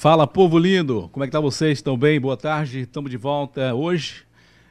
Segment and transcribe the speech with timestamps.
[0.00, 1.08] Fala, povo lindo!
[1.10, 1.78] Como é que tá vocês?
[1.78, 2.20] Estão bem?
[2.20, 4.22] Boa tarde, estamos de volta hoje.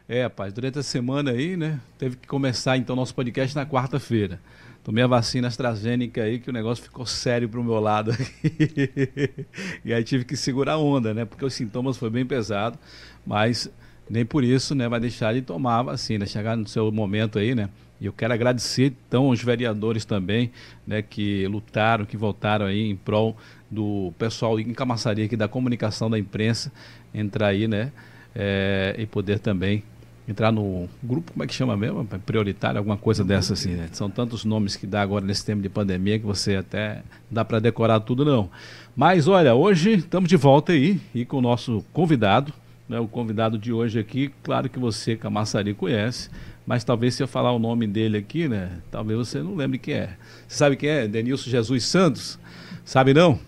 [0.07, 4.39] É, rapaz, durante a semana aí, né, teve que começar então nosso podcast na quarta-feira.
[4.85, 8.13] Tomei a vacina AstraZeneca aí, que o negócio ficou sério pro meu lado.
[9.83, 12.79] e aí tive que segurar a onda, né, porque os sintomas foi bem pesado,
[13.25, 13.69] mas
[14.09, 17.53] nem por isso, né, vai deixar de tomar a vacina, chegar no seu momento aí,
[17.53, 17.69] né,
[17.99, 20.51] e eu quero agradecer então aos vereadores também,
[20.85, 23.35] né, que lutaram, que votaram aí em prol
[23.69, 26.71] do pessoal em Camaçaria aqui da comunicação da imprensa
[27.13, 27.91] entrar aí, né?
[28.35, 29.83] É, e poder também
[30.27, 32.05] entrar no grupo, como é que chama mesmo?
[32.25, 33.89] Prioritário, alguma coisa dessa assim, né?
[33.93, 37.59] São tantos nomes que dá agora nesse tempo de pandemia que você até dá para
[37.59, 38.49] decorar tudo não.
[38.95, 42.53] Mas olha, hoje estamos de volta aí e com o nosso convidado,
[42.87, 42.99] né?
[42.99, 46.29] O convidado de hoje aqui, claro que você, Camaçari, conhece,
[46.67, 48.73] mas talvez se eu falar o nome dele aqui, né?
[48.91, 50.09] Talvez você não lembre quem é.
[50.45, 51.07] Você sabe quem é?
[51.07, 52.37] Denilson Jesus Santos?
[52.83, 53.39] Sabe não?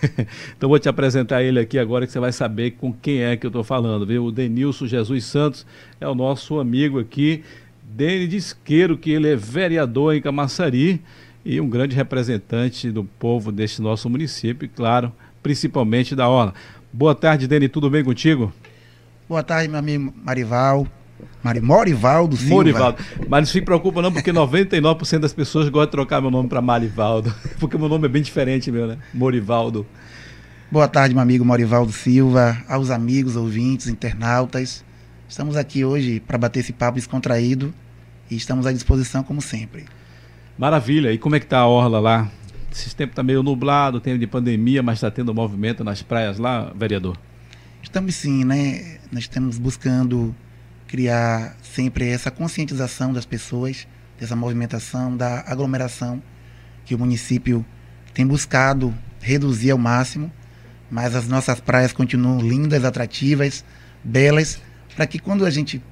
[0.54, 3.46] então vou te apresentar ele aqui agora que você vai saber com quem é que
[3.46, 4.26] eu estou falando, viu?
[4.26, 5.64] O Denilson Jesus Santos
[5.98, 7.42] é o nosso amigo aqui,
[7.82, 11.00] Dene de Isqueiro, que ele é vereador em Camaçari
[11.42, 15.10] e um grande representante do povo deste nosso município, e claro,
[15.42, 16.52] principalmente da Orla.
[16.92, 18.52] Boa tarde, Dene, tudo bem contigo?
[19.26, 20.86] Boa tarde, meu amigo Marival.
[21.42, 22.54] Mari, Morivaldo Silva.
[22.54, 22.98] Morivaldo.
[23.28, 26.60] Mas não se preocupa não, porque 99% das pessoas gostam de trocar meu nome para
[26.60, 27.34] Marivaldo.
[27.58, 28.98] Porque meu nome é bem diferente, meu, né?
[29.14, 29.86] Morivaldo.
[30.70, 34.84] Boa tarde, meu amigo Morivaldo Silva, aos amigos, ouvintes, internautas.
[35.28, 37.72] Estamos aqui hoje para bater esse papo descontraído
[38.30, 39.86] e estamos à disposição como sempre.
[40.58, 41.12] Maravilha.
[41.12, 42.30] E como é que tá a orla lá?
[42.70, 46.72] Esse tempo está meio nublado, tempo de pandemia, mas está tendo movimento nas praias lá,
[46.74, 47.16] vereador?
[47.82, 48.98] Estamos sim, né?
[49.10, 50.34] Nós estamos buscando
[50.88, 53.86] criar sempre essa conscientização das pessoas,
[54.18, 56.20] dessa movimentação, da aglomeração
[56.84, 57.64] que o município
[58.14, 60.32] tem buscado reduzir ao máximo,
[60.90, 63.62] mas as nossas praias continuam lindas, atrativas,
[64.02, 64.60] belas,
[64.96, 65.82] para que quando a gente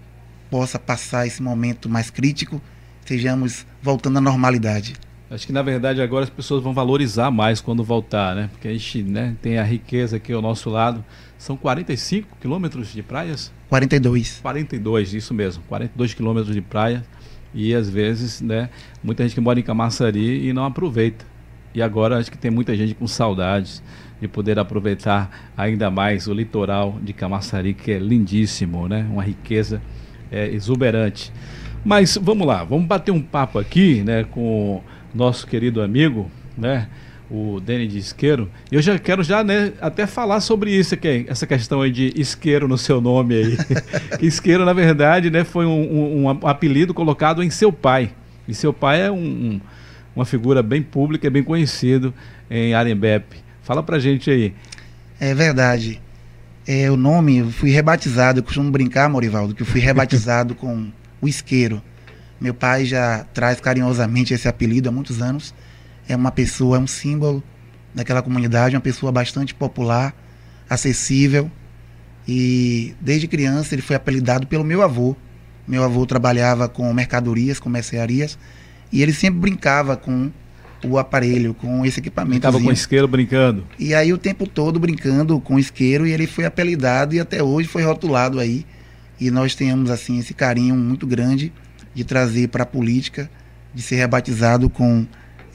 [0.51, 2.61] possa passar esse momento mais crítico,
[3.01, 4.95] estejamos voltando à normalidade.
[5.31, 8.49] Acho que na verdade agora as pessoas vão valorizar mais quando voltar, né?
[8.53, 11.05] Porque a gente né, tem a riqueza aqui ao nosso lado.
[11.37, 13.53] São 45 quilômetros de praias?
[13.69, 14.41] 42.
[14.43, 15.63] 42, isso mesmo.
[15.69, 17.05] 42 quilômetros de praia.
[17.55, 18.69] E às vezes, né,
[19.03, 21.25] muita gente que mora em Camaçari e não aproveita.
[21.75, 23.83] E agora acho que tem muita gente com saudades
[24.21, 29.07] de poder aproveitar ainda mais o litoral de Camaçari, que é lindíssimo, né?
[29.11, 29.81] Uma riqueza
[30.31, 31.33] é, exuberante.
[31.85, 34.83] Mas vamos lá, vamos bater um papo aqui, né, com
[35.15, 36.89] nosso querido amigo, né?
[37.29, 38.49] O Denis de Isqueiro.
[38.71, 42.69] Eu já quero já, né, até falar sobre isso aqui, essa questão aí de isqueiro
[42.69, 43.59] no seu nome aí.
[44.23, 48.13] isqueiro, na verdade, né, foi um, um, um, apelido colocado em seu pai.
[48.47, 49.61] E seu pai é um,
[50.15, 52.15] uma figura bem pública, bem conhecido
[52.49, 53.39] em Arembepe.
[53.63, 54.55] Fala pra gente aí.
[55.19, 56.01] É verdade.
[56.67, 60.89] É, o nome, eu fui rebatizado, eu costumo brincar, Morivaldo, que eu fui rebatizado com
[61.21, 61.83] o isqueiro.
[62.41, 65.55] Meu pai já traz carinhosamente esse apelido há muitos anos.
[66.09, 67.43] É uma pessoa, é um símbolo
[67.95, 70.15] daquela comunidade, uma pessoa bastante popular,
[70.69, 71.51] acessível.
[72.29, 75.17] E desde criança ele foi apelidado pelo meu avô.
[75.67, 78.39] Meu avô trabalhava com mercadorias, com mercearias,
[78.93, 80.31] e ele sempre brincava com
[80.85, 82.37] o aparelho, com esse equipamento.
[82.37, 83.65] Estava com isqueiro brincando.
[83.79, 87.69] E aí o tempo todo brincando com isqueiro e ele foi apelidado e até hoje
[87.69, 88.65] foi rotulado aí.
[89.19, 91.53] E nós temos assim esse carinho muito grande
[91.95, 93.31] de trazer para a política,
[93.75, 95.07] de ser rebatizado com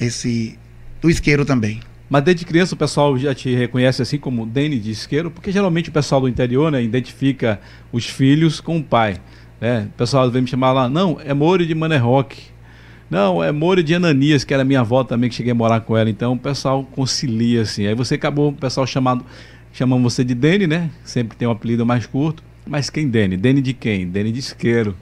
[0.01, 0.57] esse
[1.01, 1.79] do isqueiro também.
[2.09, 5.89] Mas desde criança o pessoal já te reconhece assim como Dene de isqueiro, porque geralmente
[5.89, 9.16] o pessoal do interior né, identifica os filhos com o pai.
[9.62, 9.88] Né?
[9.94, 12.51] O pessoal vem me chamar lá, não, é Mori de Manerroque.
[13.09, 15.97] Não, é Mori de Ananias, que era minha avó também, que cheguei a morar com
[15.97, 16.09] ela.
[16.09, 17.85] Então o pessoal concilia assim.
[17.85, 19.25] Aí você acabou, o pessoal chamando,
[19.72, 20.89] chamando você de Dene, né?
[21.03, 22.41] Sempre tem um apelido mais curto.
[22.66, 23.35] Mas quem Dene?
[23.35, 24.07] Dene de quem?
[24.07, 24.95] Dene de isqueiro.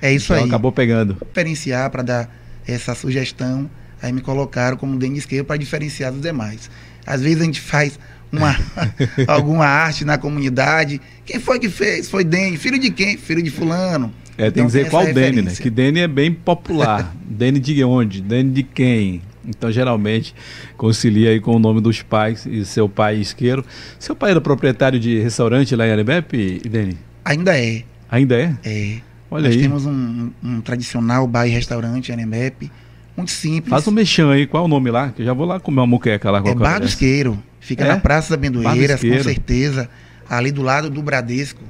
[0.00, 0.48] É isso então, aí.
[0.48, 1.18] Acabou pegando.
[1.26, 2.36] Diferenciar para dar
[2.66, 3.68] essa sugestão.
[4.02, 6.70] Aí me colocaram como dengue isqueiro para diferenciar dos demais.
[7.06, 7.98] Às vezes a gente faz
[8.32, 8.56] uma,
[9.26, 11.00] alguma arte na comunidade.
[11.24, 12.08] Quem foi que fez?
[12.08, 12.56] Foi Dene.
[12.56, 13.16] Filho de quem?
[13.16, 14.12] Filho de fulano.
[14.38, 15.52] É, tem então, que dizer qual Dene, né?
[15.54, 17.14] Que Dene é bem popular.
[17.28, 18.22] Dene de onde?
[18.22, 19.22] Dene de quem?
[19.46, 20.34] Então, geralmente,
[20.76, 23.64] concilia aí com o nome dos pais e seu pai isqueiro.
[23.98, 26.96] Seu pai era proprietário de restaurante lá em Arebep, Dene?
[27.24, 27.82] Ainda é.
[28.10, 28.54] Ainda é?
[28.64, 28.98] É.
[29.30, 29.62] Olha Nós aí.
[29.62, 32.70] temos um, um tradicional bar e restaurante Anemep,
[33.20, 33.70] muito simples.
[33.70, 35.10] Faz um mexão aí, qual é o nome lá?
[35.10, 36.42] Que eu já vou lá comer uma muqueca lá.
[36.44, 37.88] É Bar do Isqueiro, fica é?
[37.88, 39.88] na Praça da Bendoeiras, com certeza,
[40.28, 41.62] ali do lado do Bradesco,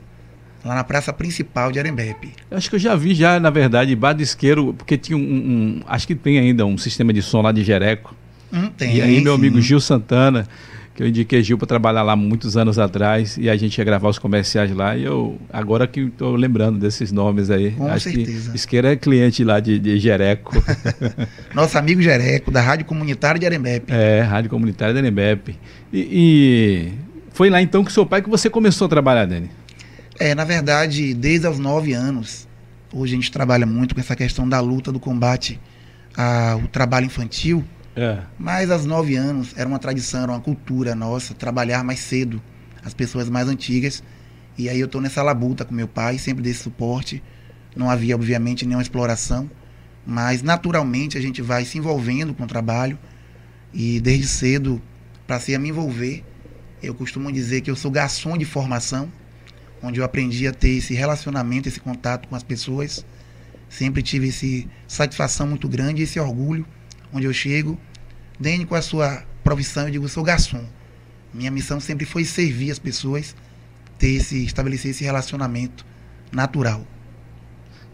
[0.65, 2.33] lá na praça principal de Arembepe.
[2.51, 5.81] Acho que eu já vi já, na verdade, Bar do Isqueiro, porque tinha um, um,
[5.87, 8.15] acho que tem ainda um sistema de som lá de Jereco.
[8.53, 9.39] Hum, tem, e aí meu sim.
[9.39, 10.49] amigo Gil Santana,
[11.01, 14.11] que eu indiquei Gil para trabalhar lá muitos anos atrás e a gente ia gravar
[14.11, 17.71] os comerciais lá e eu agora que estou lembrando desses nomes aí.
[17.71, 18.51] Com Acho certeza.
[18.51, 20.63] que Isqueira é cliente lá de, de Jereco.
[21.55, 23.91] Nosso amigo Jereco, da Rádio Comunitária de Arembepe.
[23.91, 25.59] É, Rádio Comunitária de Arembepe.
[25.91, 26.93] E, e,
[27.33, 29.51] foi lá então que seu pai que você começou a trabalhar, Dani?
[30.19, 32.47] É, na verdade, desde os nove anos,
[32.93, 35.59] hoje a gente trabalha muito com essa questão da luta, do combate
[36.15, 37.65] ao trabalho infantil.
[37.97, 38.23] É.
[38.39, 42.41] Mas aos nove anos era uma tradição, era uma cultura nossa, trabalhar mais cedo,
[42.85, 44.03] as pessoas mais antigas.
[44.57, 47.23] E aí eu estou nessa labuta com meu pai, sempre desse suporte.
[47.75, 49.51] Não havia, obviamente, nenhuma exploração,
[50.07, 52.99] mas naturalmente a gente vai se envolvendo com o trabalho.
[53.73, 54.83] E desde cedo,
[55.27, 56.25] passei a me envolver.
[56.83, 59.11] Eu costumo dizer que eu sou garçom de formação,
[59.83, 63.05] onde eu aprendi a ter esse relacionamento, esse contato com as pessoas.
[63.69, 66.67] Sempre tive essa satisfação muito grande, esse orgulho
[67.13, 67.79] onde eu chego.
[68.39, 70.65] Dene com a sua profissão, eu digo, eu sou garçom.
[71.33, 73.37] Minha missão sempre foi servir as pessoas,
[73.99, 75.85] ter esse, estabelecer esse relacionamento
[76.33, 76.85] natural.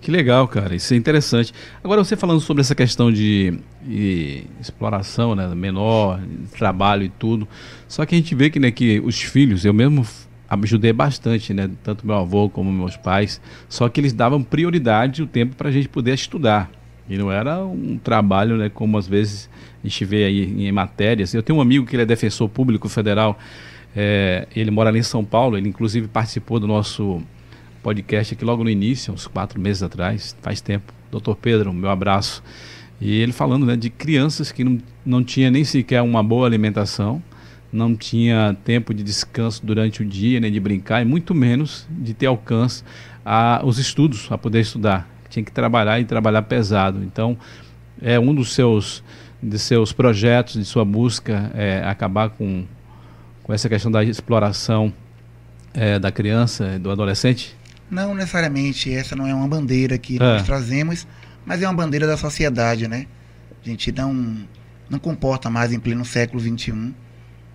[0.00, 0.74] Que legal, cara.
[0.74, 1.52] Isso é interessante.
[1.82, 6.20] Agora, você falando sobre essa questão de, de exploração, né, menor,
[6.56, 7.48] trabalho e tudo.
[7.88, 10.06] Só que a gente vê que, né, que os filhos, eu mesmo
[10.48, 13.40] ajudei bastante, né, tanto meu avô como meus pais.
[13.68, 16.70] Só que eles davam prioridade o tempo para a gente poder estudar.
[17.08, 19.48] E não era um trabalho, né, como às vezes
[19.82, 21.32] a gente vê aí em matérias.
[21.32, 23.38] Eu tenho um amigo que ele é defensor público federal,
[23.94, 27.22] é, ele mora ali em São Paulo, ele inclusive participou do nosso
[27.82, 30.92] podcast aqui logo no início, uns quatro meses atrás, faz tempo.
[31.10, 32.42] Doutor Pedro, meu abraço.
[33.00, 37.22] E ele falando né, de crianças que não, não tinha nem sequer uma boa alimentação,
[37.72, 42.12] não tinha tempo de descanso durante o dia, nem de brincar, e muito menos de
[42.12, 42.82] ter alcance
[43.24, 47.02] a, os estudos, a poder estudar tinha que trabalhar e trabalhar pesado.
[47.04, 47.36] Então,
[48.00, 49.04] é um dos seus,
[49.42, 52.64] de seus projetos, de sua busca, é acabar com,
[53.42, 54.92] com essa questão da exploração
[55.74, 57.54] é, da criança, do adolescente?
[57.90, 60.18] Não necessariamente, essa não é uma bandeira que é.
[60.18, 61.06] nós trazemos,
[61.44, 63.06] mas é uma bandeira da sociedade, né?
[63.64, 64.38] A gente não,
[64.88, 66.94] não comporta mais em pleno século XXI.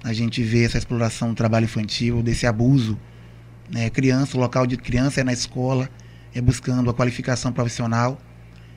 [0.04, 2.98] A gente vê essa exploração do trabalho infantil, desse abuso.
[3.70, 3.90] Né?
[3.90, 5.90] Criança, o local de criança é na escola,
[6.34, 8.20] é buscando a qualificação profissional.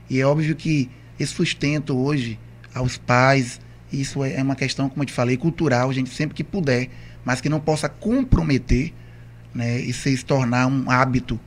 [0.09, 2.39] E é óbvio que esse sustento hoje
[2.75, 3.61] aos pais,
[3.93, 6.91] isso é uma questão, como eu te falei, cultural, a gente sempre que puder,
[7.25, 8.93] mas que não possa comprometer
[9.55, 11.39] né, e se tornar um hábito,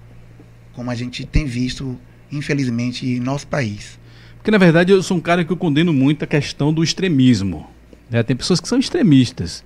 [0.74, 2.00] como a gente tem visto,
[2.31, 4.00] infelizmente, em nosso país.
[4.38, 7.68] Porque, na verdade, eu sou um cara que eu condeno muito a questão do extremismo.
[8.10, 8.24] Né?
[8.24, 9.63] Tem pessoas que são extremistas.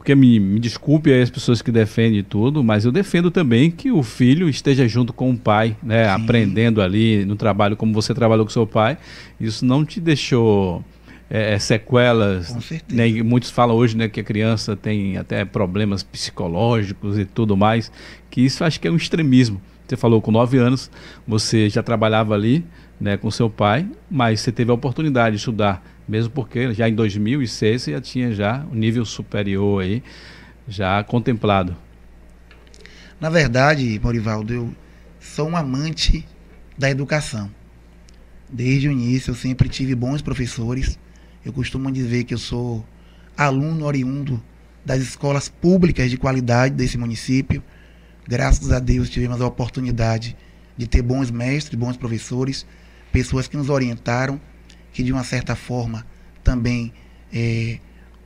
[0.00, 4.02] Porque me, me desculpe as pessoas que defendem tudo, mas eu defendo também que o
[4.02, 6.04] filho esteja junto com o pai, né?
[6.04, 6.22] Sim.
[6.22, 8.96] Aprendendo ali no trabalho como você trabalhou com seu pai.
[9.38, 10.82] Isso não te deixou
[11.28, 12.48] é, sequelas.
[12.48, 12.96] Com certeza.
[12.96, 13.22] Né?
[13.22, 17.92] Muitos falam hoje né, que a criança tem até problemas psicológicos e tudo mais.
[18.30, 19.60] Que isso acho que é um extremismo.
[19.86, 20.90] Você falou com nove anos,
[21.28, 22.64] você já trabalhava ali
[22.98, 26.94] né, com seu pai, mas você teve a oportunidade de estudar mesmo porque já em
[26.94, 30.02] 2006 já tinha já o um nível superior aí
[30.66, 31.76] já contemplado.
[33.20, 34.74] Na verdade, Morivaldo, eu
[35.20, 36.26] sou um amante
[36.76, 37.48] da educação.
[38.48, 40.98] Desde o início eu sempre tive bons professores.
[41.44, 42.84] Eu costumo dizer que eu sou
[43.36, 44.42] aluno oriundo
[44.84, 47.62] das escolas públicas de qualidade desse município.
[48.26, 50.36] Graças a Deus tivemos a oportunidade
[50.76, 52.66] de ter bons mestres, bons professores,
[53.12, 54.40] pessoas que nos orientaram
[54.92, 56.06] que de uma certa forma
[56.42, 56.92] também
[57.32, 57.78] é,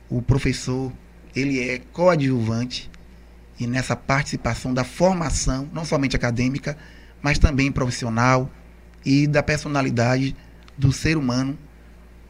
[0.09, 0.91] o professor
[1.35, 2.89] ele é coadjuvante
[3.59, 6.77] e nessa participação da formação, não somente acadêmica,
[7.21, 8.51] mas também profissional
[9.05, 10.35] e da personalidade
[10.77, 11.57] do ser humano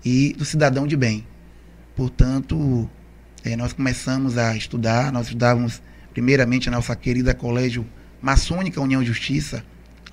[0.04, 1.26] e do cidadão de bem.
[1.96, 2.90] Portanto,
[3.44, 5.82] é, nós começamos a estudar, nós estudávamos
[6.14, 7.86] primeiramente na nossa querida Colégio
[8.22, 9.64] Maçônica União Justiça,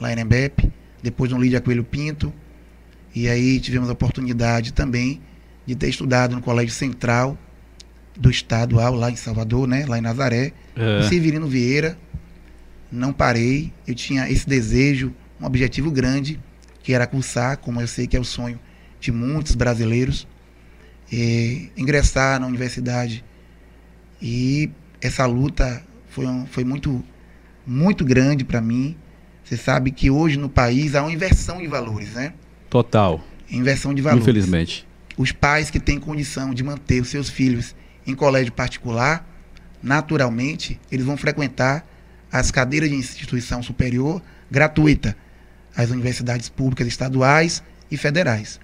[0.00, 0.70] lá em Embep,
[1.02, 2.32] depois no Lídia Coelho Pinto,
[3.14, 5.20] e aí tivemos a oportunidade também
[5.66, 7.36] de ter estudado no Colégio Central
[8.16, 9.84] do Estadual, lá em Salvador, né?
[9.86, 11.02] lá em Nazaré, é.
[11.08, 11.98] Severino Vieira.
[12.90, 16.38] Não parei, eu tinha esse desejo, um objetivo grande,
[16.82, 18.60] que era cursar, como eu sei que é o sonho
[19.00, 20.26] de muitos brasileiros,
[21.76, 23.24] ingressar na universidade.
[24.20, 27.02] E essa luta foi, um, foi muito,
[27.66, 28.94] muito grande para mim.
[29.42, 32.34] Você sabe que hoje no país há uma inversão de valores, né?
[32.72, 33.22] Total.
[33.50, 34.22] Inversão de valores.
[34.22, 34.88] Infelizmente.
[35.18, 37.76] Os pais que têm condição de manter os seus filhos
[38.06, 39.28] em colégio particular,
[39.82, 41.86] naturalmente, eles vão frequentar
[42.32, 45.14] as cadeiras de instituição superior gratuita,
[45.76, 48.58] as universidades públicas estaduais e federais.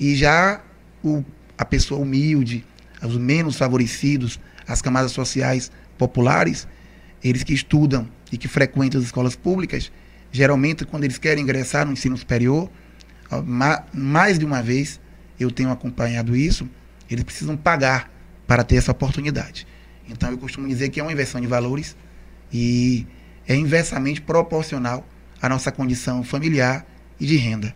[0.00, 0.60] E já
[1.00, 1.24] o,
[1.56, 2.66] a pessoa humilde,
[3.00, 6.66] os menos favorecidos, as camadas sociais populares,
[7.22, 9.92] eles que estudam e que frequentam as escolas públicas,
[10.32, 12.68] geralmente quando eles querem ingressar no ensino superior,
[13.42, 15.00] mais de uma vez
[15.38, 16.68] eu tenho acompanhado isso,
[17.10, 18.10] eles precisam pagar
[18.46, 19.66] para ter essa oportunidade.
[20.08, 21.96] Então eu costumo dizer que é uma inversão de valores
[22.52, 23.06] e
[23.46, 25.06] é inversamente proporcional
[25.40, 26.86] à nossa condição familiar
[27.18, 27.74] e de renda.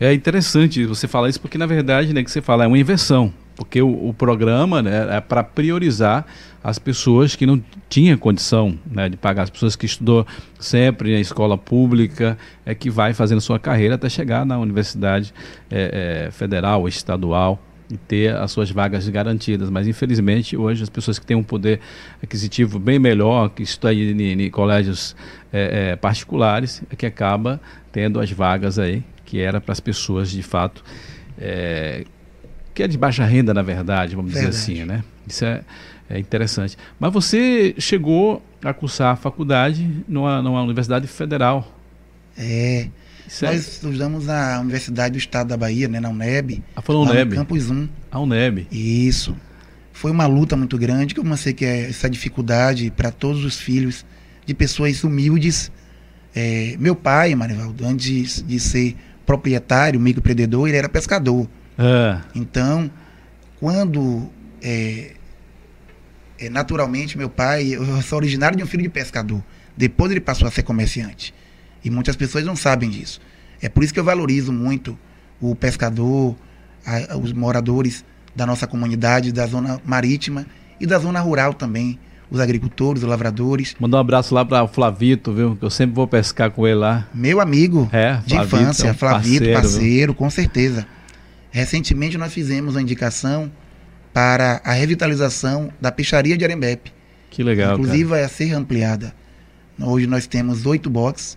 [0.00, 3.32] É interessante você falar isso porque na verdade, né, que você fala é uma inversão,
[3.58, 6.24] porque o, o programa né, é para priorizar
[6.62, 10.24] as pessoas que não tinham condição né, de pagar, as pessoas que estudou
[10.60, 15.34] sempre na escola pública, é que vai fazendo sua carreira até chegar na universidade
[15.68, 17.60] é, é, federal, estadual
[17.90, 19.68] e ter as suas vagas garantidas.
[19.70, 21.80] Mas infelizmente hoje as pessoas que têm um poder
[22.22, 25.16] aquisitivo bem melhor, que estão aí em, em colégios
[25.52, 27.60] é, é, particulares, é que acaba
[27.90, 30.84] tendo as vagas aí que era para as pessoas de fato
[31.36, 32.04] é,
[32.78, 34.56] que é de baixa renda na verdade, vamos verdade.
[34.56, 35.02] dizer assim, né?
[35.26, 35.62] Isso é,
[36.08, 36.78] é interessante.
[37.00, 41.76] Mas você chegou a cursar a faculdade numa, numa universidade federal.
[42.38, 42.86] É.
[43.26, 43.52] Certo.
[43.52, 46.62] Nós estudamos na Universidade do Estado da Bahia, né, na UNEB.
[46.76, 47.34] Ah, falou UNEB.
[47.34, 47.88] Campus 1.
[48.12, 48.68] A UNEB.
[48.70, 49.36] Isso.
[49.92, 53.58] Foi uma luta muito grande, que eu sei que é essa dificuldade para todos os
[53.58, 54.06] filhos
[54.46, 55.72] de pessoas humildes.
[56.32, 61.48] É, meu pai, Marivaldo, antes de ser proprietário, microempreendedor, ele era pescador.
[61.78, 62.22] Ah.
[62.34, 62.90] Então,
[63.60, 64.28] quando
[64.60, 65.12] é,
[66.38, 69.42] é, naturalmente meu pai, eu sou originário de um filho de pescador.
[69.76, 71.32] Depois ele passou a ser comerciante.
[71.84, 73.20] E muitas pessoas não sabem disso.
[73.62, 74.98] É por isso que eu valorizo muito
[75.40, 76.34] o pescador,
[76.84, 78.04] a, os moradores
[78.34, 80.46] da nossa comunidade, da zona marítima
[80.80, 81.98] e da zona rural também,
[82.30, 83.74] os agricultores, os lavradores.
[83.80, 85.56] Mandar um abraço lá para o Flavito, viu?
[85.56, 87.08] Que eu sempre vou pescar com ele lá.
[87.14, 90.86] Meu amigo é, de infância, é um Flavito, parceiro, parceiro com certeza.
[91.58, 93.50] Recentemente nós fizemos uma indicação
[94.12, 96.92] para a revitalização da peixaria de Arembepe.
[97.30, 97.74] Que legal.
[97.74, 98.20] Inclusive cara.
[98.20, 99.14] vai ser ampliada.
[99.80, 101.36] Hoje nós temos oito boxes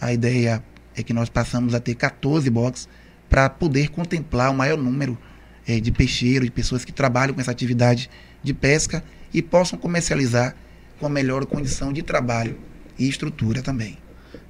[0.00, 0.62] a ideia
[0.96, 2.88] é que nós passamos a ter 14 boxes
[3.28, 5.18] para poder contemplar o maior número
[5.66, 8.08] é, de peixeiros, de pessoas que trabalham com essa atividade
[8.42, 10.54] de pesca e possam comercializar
[10.98, 12.58] com a melhor condição de trabalho
[12.98, 13.98] e estrutura também.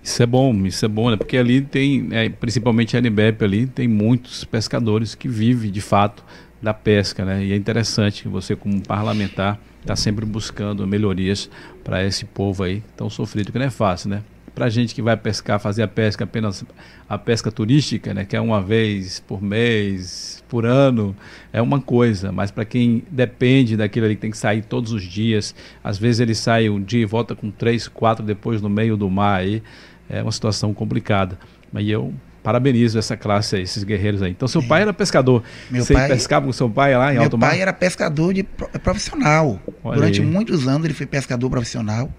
[0.03, 1.17] Isso é bom, isso é bom, né?
[1.17, 6.25] Porque ali tem, é, principalmente a NBEP ali, tem muitos pescadores que vivem de fato
[6.63, 7.45] da pesca, né?
[7.45, 11.51] E é interessante que você, como parlamentar, está sempre buscando melhorias
[11.85, 14.23] para esse povo aí tão sofrido, que não é fácil, né?
[14.59, 16.65] para gente que vai pescar, fazer a pesca apenas
[17.09, 21.15] a pesca turística, né, que é uma vez por mês, por ano,
[21.53, 25.03] é uma coisa, mas para quem depende daquilo ali que tem que sair todos os
[25.03, 28.97] dias, às vezes ele sai um dia e volta com três, quatro depois no meio
[28.97, 29.63] do mar aí,
[30.09, 31.39] é uma situação complicada.
[31.73, 34.31] Mas eu parabenizo essa classe aí, esses guerreiros aí.
[34.31, 34.67] Então seu é.
[34.67, 35.43] pai era pescador.
[35.71, 37.51] Meu Você pai, pescava com seu pai lá em Meu alto mar?
[37.51, 38.43] pai era pescador de
[38.83, 39.61] profissional.
[39.85, 40.27] Olha Durante aí.
[40.27, 42.11] muitos anos ele foi pescador profissional.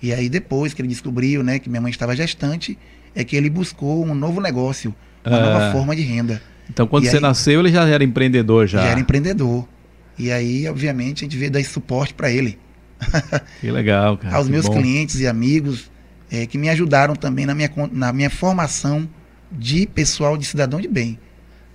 [0.00, 2.78] E aí depois que ele descobriu, né, que minha mãe estava gestante,
[3.14, 5.72] é que ele buscou um novo negócio, uma nova ah.
[5.72, 6.40] forma de renda.
[6.70, 8.82] Então quando e você aí, nasceu ele já era empreendedor já?
[8.82, 9.68] Já era empreendedor.
[10.18, 12.58] E aí, obviamente, a gente veio dar suporte para ele.
[13.60, 14.36] Que legal, cara.
[14.36, 14.74] Aos meus bom.
[14.74, 15.90] clientes e amigos
[16.30, 19.08] é, que me ajudaram também na minha, na minha formação
[19.50, 21.18] de pessoal de cidadão de bem.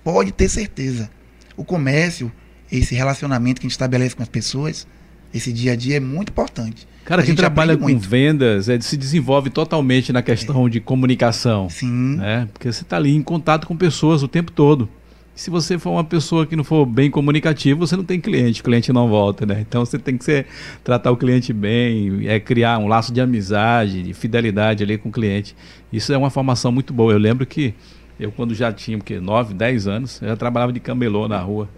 [0.02, 1.10] Pode ter certeza.
[1.56, 2.32] O comércio,
[2.70, 4.86] esse relacionamento que a gente estabelece com as pessoas,
[5.32, 6.86] esse dia a dia é muito importante.
[7.10, 8.08] Cara, quem trabalha com muito.
[8.08, 10.70] vendas é, se desenvolve totalmente na questão é.
[10.70, 11.68] de comunicação.
[11.68, 12.14] Sim.
[12.16, 12.48] Né?
[12.52, 14.88] Porque você está ali em contato com pessoas o tempo todo.
[15.34, 18.64] Se você for uma pessoa que não for bem comunicativa, você não tem cliente, o
[18.64, 19.58] cliente não volta, né?
[19.60, 20.46] Então você tem que ser,
[20.84, 25.12] tratar o cliente bem, é criar um laço de amizade, de fidelidade ali com o
[25.12, 25.56] cliente.
[25.92, 27.12] Isso é uma formação muito boa.
[27.12, 27.74] Eu lembro que
[28.20, 31.40] eu, quando já tinha o quê, 9, 10 anos, eu já trabalhava de camelô na
[31.40, 31.68] rua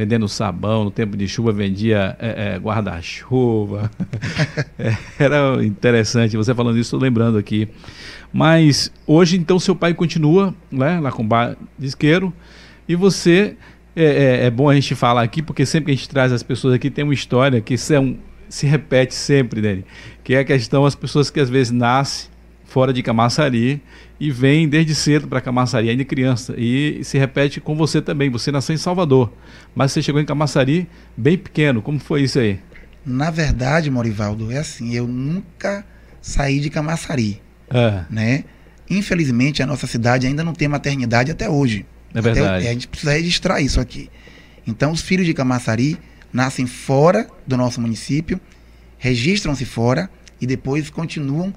[0.00, 3.90] vendendo sabão, no tempo de chuva vendia é, é, guarda-chuva.
[4.78, 7.68] é, era interessante, você falando isso, lembrando aqui.
[8.32, 12.32] Mas hoje, então, seu pai continua né, lá com bar de isqueiro
[12.88, 13.56] e você.
[13.94, 16.44] É, é, é, bom a gente falar aqui, porque sempre que a gente traz as
[16.44, 18.16] pessoas aqui, tem uma história que são,
[18.48, 19.82] se repete sempre, né?
[20.22, 22.29] Que é a questão das pessoas que às vezes nascem
[22.70, 23.82] fora de Camaçari
[24.18, 26.54] e vem desde cedo para Camaçari, ainda criança.
[26.56, 28.30] E se repete com você também.
[28.30, 29.32] Você nasceu em Salvador,
[29.74, 31.82] mas você chegou em Camaçari bem pequeno.
[31.82, 32.60] Como foi isso aí?
[33.04, 35.84] Na verdade, Morivaldo, é assim, eu nunca
[36.22, 37.42] saí de Camaçari.
[37.68, 38.04] É.
[38.08, 38.44] Né?
[38.88, 41.84] Infelizmente, a nossa cidade ainda não tem maternidade até hoje.
[42.14, 42.46] É verdade.
[42.46, 44.08] Até, a gente precisa registrar isso aqui.
[44.64, 45.98] Então, os filhos de Camaçari
[46.32, 48.40] nascem fora do nosso município,
[48.96, 50.08] registram-se fora
[50.40, 51.52] e depois continuam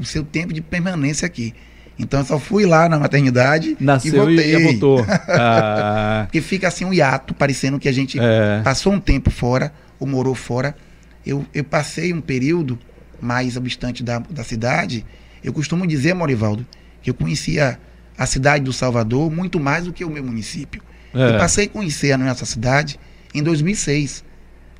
[0.00, 1.54] o seu tempo de permanência aqui.
[1.98, 4.54] Então eu só fui lá na maternidade Nasceu e voltei.
[4.54, 5.04] e voltou.
[5.28, 8.60] Ah, Porque fica assim um hiato, parecendo que a gente é.
[8.64, 10.74] passou um tempo fora, ou morou fora.
[11.26, 12.78] Eu, eu passei um período
[13.20, 15.04] mais obstante da, da cidade.
[15.44, 16.64] Eu costumo dizer, Morivaldo,
[17.02, 17.78] que eu conhecia
[18.16, 20.82] a cidade do Salvador muito mais do que o meu município.
[21.12, 21.38] Eu É.
[21.38, 22.98] passei a conhecer a nossa cidade
[23.34, 24.24] em 2006,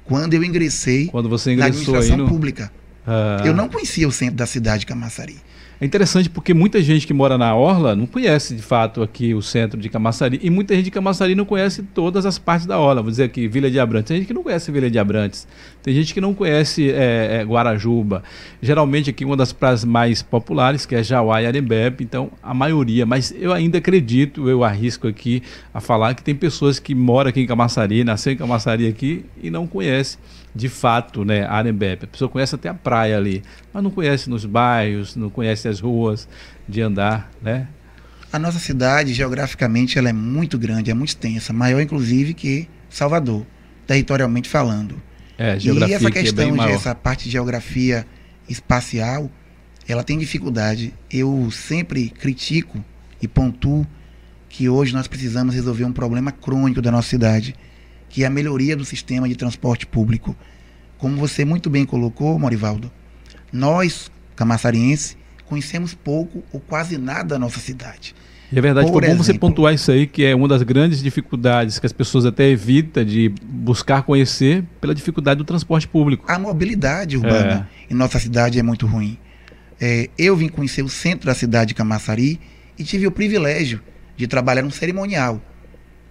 [0.04, 2.28] quando eu ingressei Quando você na ingressou aí administração no...
[2.28, 2.72] pública.
[3.10, 3.42] Ah.
[3.44, 5.36] Eu não conhecia o centro da cidade de Camaçari.
[5.80, 9.40] É interessante porque muita gente que mora na Orla não conhece de fato aqui o
[9.40, 13.00] centro de Camaçari e muita gente de Camaçari não conhece todas as partes da Orla.
[13.00, 14.08] Vou dizer aqui, Vila de Abrantes.
[14.08, 15.48] Tem gente que não conhece Vila de Abrantes.
[15.82, 18.22] Tem gente que não conhece é, é, Guarajuba.
[18.60, 22.04] Geralmente aqui uma das praias mais populares, que é Jauá e Arembebe.
[22.04, 23.06] Então, a maioria.
[23.06, 27.40] Mas eu ainda acredito, eu arrisco aqui a falar que tem pessoas que moram aqui
[27.40, 30.18] em Camaçari, nasceu em Camaçari aqui e não conhece
[30.54, 32.04] de fato, né, Arembebe.
[32.04, 33.42] A pessoa conhece até a praia ali,
[33.72, 36.28] mas não conhece nos bairros, não conhece as ruas
[36.68, 37.68] de andar, né?
[38.32, 43.44] A nossa cidade, geograficamente, ela é muito grande, é muito extensa, maior inclusive que Salvador,
[43.86, 45.00] territorialmente falando.
[45.38, 46.74] É, E geografia essa aqui é questão bem de maior.
[46.74, 48.06] essa parte de geografia
[48.48, 49.30] espacial,
[49.88, 50.92] ela tem dificuldade.
[51.10, 52.84] Eu sempre critico
[53.22, 53.86] e pontuo
[54.48, 57.54] que hoje nós precisamos resolver um problema crônico da nossa cidade,
[58.10, 60.36] que é a melhoria do sistema de transporte público.
[60.98, 62.90] Como você muito bem colocou, Morivaldo,
[63.50, 68.14] nós, camaçarienses, conhecemos pouco ou quase nada da nossa cidade.
[68.52, 71.00] E é verdade, Por foi bom você pontuar isso aí, que é uma das grandes
[71.00, 76.24] dificuldades que as pessoas até evitam de buscar conhecer pela dificuldade do transporte público.
[76.26, 79.16] A mobilidade urbana em nossa cidade é muito ruim.
[79.80, 82.40] É, eu vim conhecer o centro da cidade de Camaçari
[82.76, 83.80] e tive o privilégio
[84.16, 85.40] de trabalhar num cerimonial.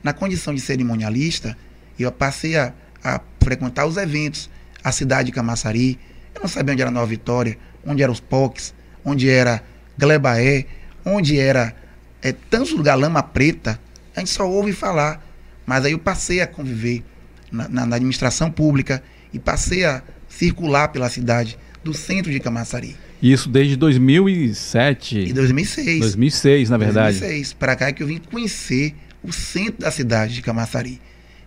[0.01, 1.57] Na condição de cerimonialista,
[2.03, 4.49] eu passei a, a frequentar os eventos,
[4.83, 5.99] a cidade de Camaçari.
[6.35, 9.63] Eu não sabia onde era Nova Vitória, onde eram os POCs, onde era
[9.97, 10.65] Glebaé,
[11.05, 11.75] onde era
[12.21, 13.79] é, tantos lugares, Lama Preta.
[14.15, 15.25] A gente só ouve falar.
[15.65, 17.03] Mas aí eu passei a conviver
[17.51, 22.97] na, na- na administração pública e passei a circular pela cidade do centro de Camaçari.
[23.21, 25.99] E isso desde 2007, Em 2006.
[25.99, 27.19] 2006, na verdade.
[27.19, 30.99] 2006, para cá é que eu vim conhecer o centro da cidade de Camaçari.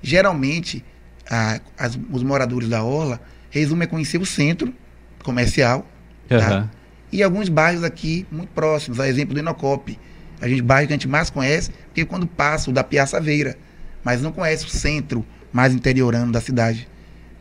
[0.02, 0.84] Geralmente,
[1.30, 4.74] a- as- os moradores da Orla resumem conhecer o centro
[5.22, 5.86] comercial
[6.28, 6.36] tá?
[6.36, 6.70] Aham.
[7.12, 9.98] e alguns bairros aqui muito próximos, a exemplo do Inocope.
[10.40, 13.56] A gente, bairro que a gente mais conhece, porque quando passa o da Piaçaveira,
[14.02, 16.88] mas não conhece o centro mais interiorano da cidade.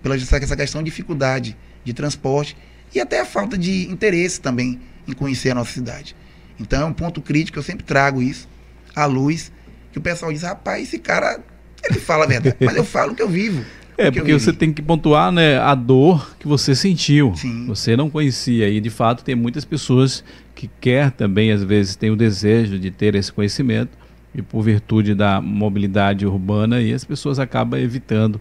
[0.04, 2.56] Pela essa questão de dificuldade de transporte
[2.93, 6.15] e até a falta de interesse também em conhecer a nossa cidade.
[6.60, 8.47] Então é um ponto crítico, eu sempre trago isso
[8.95, 9.52] à luz,
[9.91, 11.39] que o pessoal diz, rapaz, esse cara,
[11.84, 13.63] ele fala a verdade, mas eu falo o que eu vivo.
[13.98, 17.34] É, porque você tem que pontuar né, a dor que você sentiu.
[17.36, 17.67] Sim.
[17.67, 18.67] Você não conhecia.
[18.67, 20.24] E, de fato, tem muitas pessoas
[20.56, 23.98] que quer também, às vezes, tem o desejo de ter esse conhecimento.
[24.34, 28.39] E, por virtude da mobilidade urbana, e as pessoas acabam evitando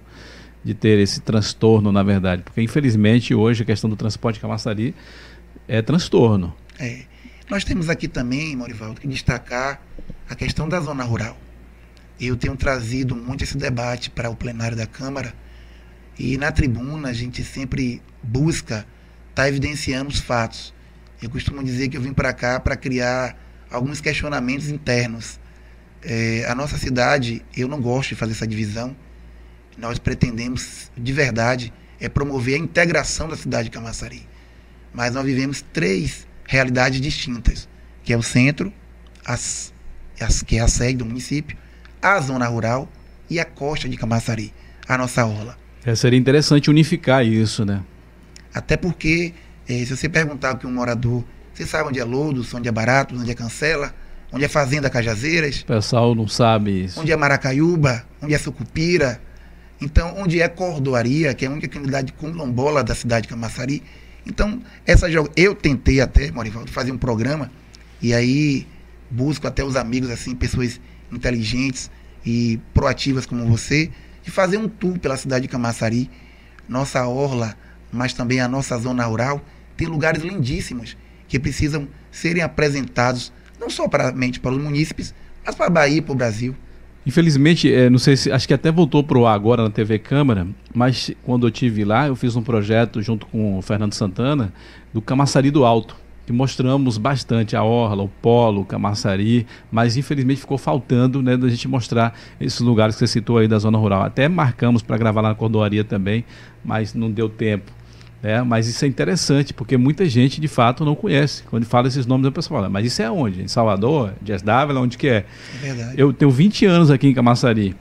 [0.64, 2.42] de ter esse transtorno, na verdade.
[2.42, 4.94] Porque, infelizmente, hoje a questão do transporte de Camaçari
[5.66, 6.55] é transtorno.
[6.79, 7.03] É.
[7.50, 9.83] Nós temos aqui também, Morivaldo, que destacar
[10.29, 11.37] a questão da zona rural.
[12.20, 15.33] Eu tenho trazido muito esse debate para o plenário da Câmara
[16.18, 18.87] e na tribuna a gente sempre busca
[19.30, 20.74] estar evidenciando os fatos.
[21.22, 23.38] Eu costumo dizer que eu vim para cá para criar
[23.70, 25.40] alguns questionamentos internos.
[26.02, 28.94] É, a nossa cidade, eu não gosto de fazer essa divisão.
[29.78, 34.28] Nós pretendemos, de verdade, é promover a integração da cidade de Camaçari.
[34.92, 37.66] Mas nós vivemos três realidades distintas,
[38.02, 38.70] que é o centro,
[39.24, 39.72] as,
[40.20, 41.56] as, que é a sede do município,
[42.02, 42.88] a zona rural
[43.28, 44.52] e a costa de Camaçari,
[44.88, 45.56] a nossa orla.
[45.84, 47.80] É, seria interessante unificar isso, né?
[48.52, 49.32] Até porque,
[49.68, 53.18] eh, se você perguntar para um morador, você sabe onde é Lourdes, onde é Baratos,
[53.20, 53.94] onde é Cancela,
[54.32, 57.00] onde é Fazenda Cajazeiras, O pessoal não sabe isso.
[57.00, 59.20] onde é Maracaiúba, onde é Sucupira,
[59.80, 63.82] então onde é Cordoaria, que é a única comunidade quilombola da cidade de Camaçari.
[64.26, 67.50] Então, essa eu tentei até, Morivaldo, fazer um programa
[68.02, 68.66] e aí
[69.10, 70.80] busco até os amigos assim, pessoas
[71.12, 71.90] inteligentes
[72.25, 73.90] e proativas como você,
[74.23, 76.11] de fazer um tour pela cidade de Camaçari,
[76.68, 77.57] nossa orla,
[77.92, 79.44] mas também a nossa zona rural,
[79.77, 80.96] tem lugares lindíssimos
[81.27, 85.99] que precisam serem apresentados não só para, mente para os munícipes, mas para a Bahia
[85.99, 86.55] e para o Brasil.
[87.07, 90.46] Infelizmente, é, não sei se acho que até voltou pro ar agora na TV Câmara,
[90.75, 94.53] mas quando eu tive lá, eu fiz um projeto junto com o Fernando Santana
[94.92, 95.96] do Camaçari do Alto,
[96.30, 101.48] que mostramos bastante a orla, o polo, o Camaçari, mas infelizmente ficou faltando, né, da
[101.48, 104.04] gente mostrar esses lugares que você citou aí da zona rural.
[104.04, 106.24] Até marcamos para gravar lá na Cordoaria também,
[106.64, 107.72] mas não deu tempo.
[108.22, 111.42] É, mas isso é interessante, porque muita gente de fato não conhece.
[111.50, 113.42] Quando fala esses nomes, a pessoa fala, mas isso é onde?
[113.42, 114.12] Em Salvador?
[114.22, 114.80] Dias Dávila?
[114.80, 115.24] Onde que é?
[115.56, 115.94] É verdade.
[115.96, 117.74] Eu tenho 20 anos aqui em Camaçari.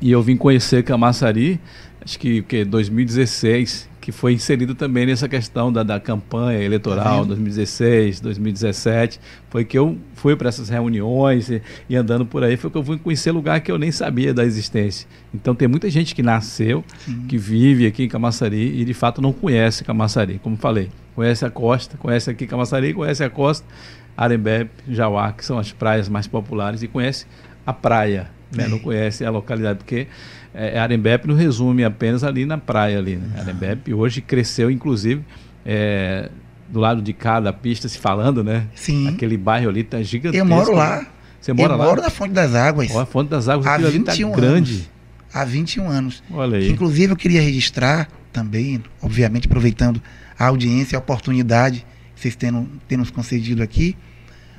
[0.00, 1.60] E eu vim conhecer Camaçari,
[2.02, 7.28] acho que, que 2016, que foi inserido também nessa questão da, da campanha eleitoral, Tá
[7.28, 9.18] 2016, 2017.
[9.48, 12.84] Foi que eu fui para essas reuniões e, e andando por aí, foi que eu
[12.84, 15.08] fui conhecer lugar que eu nem sabia da existência.
[15.32, 16.84] Então tem muita gente que nasceu,
[17.26, 20.90] que vive aqui em Camaçari e de fato não conhece Camaçari, como falei.
[21.14, 23.66] Conhece a costa, conhece aqui Camaçari, conhece a costa,
[24.14, 27.24] Arembebe, Jauá, que são as praias mais populares, e conhece
[27.64, 28.68] a praia, né?
[28.68, 30.08] Não conhece a localidade, porque
[30.54, 33.16] é, Arembebe não resume apenas ali na praia ali.
[33.16, 33.28] Né?
[33.40, 35.22] Arembebe hoje cresceu, inclusive,
[35.66, 36.30] é,
[36.68, 38.68] do lado de cá da pista, se falando, né?
[38.74, 39.08] Sim.
[39.08, 40.36] Aquele bairro ali tá gigantesco.
[40.36, 41.06] Eu moro lá.
[41.40, 41.84] Você mora eu lá?
[41.84, 44.32] moro na Fonte das Águas Ó, a Fonte das Águas, há aquilo ali tá 21
[44.32, 44.72] grande.
[44.72, 44.90] anos.
[45.34, 46.22] Há 21 anos.
[46.30, 46.70] Olha aí.
[46.70, 50.00] inclusive eu queria registrar também, obviamente aproveitando
[50.38, 52.50] a audiência e a oportunidade que vocês têm,
[52.96, 53.96] nos concedido aqui.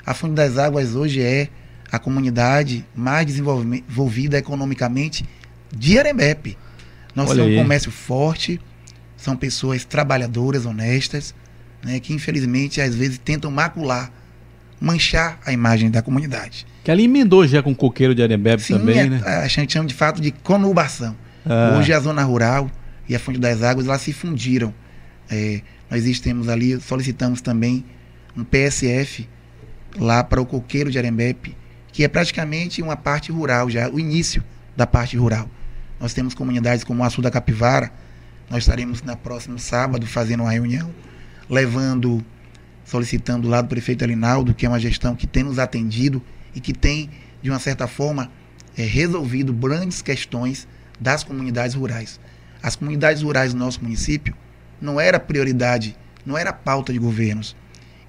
[0.05, 1.47] A Fonte das Águas hoje é
[1.91, 5.25] a comunidade mais desenvolvida economicamente
[5.75, 6.57] de Arembepe.
[7.13, 7.59] Nós Olha temos aí.
[7.59, 8.59] um comércio forte,
[9.17, 11.35] são pessoas trabalhadoras, honestas,
[11.83, 14.11] né, que infelizmente às vezes tentam macular,
[14.79, 16.65] manchar a imagem da comunidade.
[16.83, 19.21] Que ali emendou já com o coqueiro de Arembebe Sim, também, é, né?
[19.25, 21.15] a gente chama de fato de conurbação.
[21.45, 21.77] Ah.
[21.77, 22.69] Hoje a zona rural
[23.07, 24.73] e a fonte das águas elas se fundiram.
[25.29, 27.85] É, nós temos ali, solicitamos também
[28.35, 29.27] um PSF
[29.97, 31.55] lá para o coqueiro de Arembepe,
[31.91, 34.43] que é praticamente uma parte rural já, o início
[34.75, 35.49] da parte rural.
[35.99, 37.91] Nós temos comunidades como o Açu da Capivara,
[38.49, 40.93] nós estaremos na próximo sábado fazendo uma reunião,
[41.49, 42.23] levando,
[42.85, 46.21] solicitando lá do prefeito Alinaldo, que é uma gestão que tem nos atendido
[46.53, 47.09] e que tem,
[47.41, 48.31] de uma certa forma,
[48.77, 50.67] é, resolvido grandes questões
[50.99, 52.19] das comunidades rurais.
[52.61, 54.35] As comunidades rurais do nosso município
[54.79, 57.55] não era prioridade, não era pauta de governos.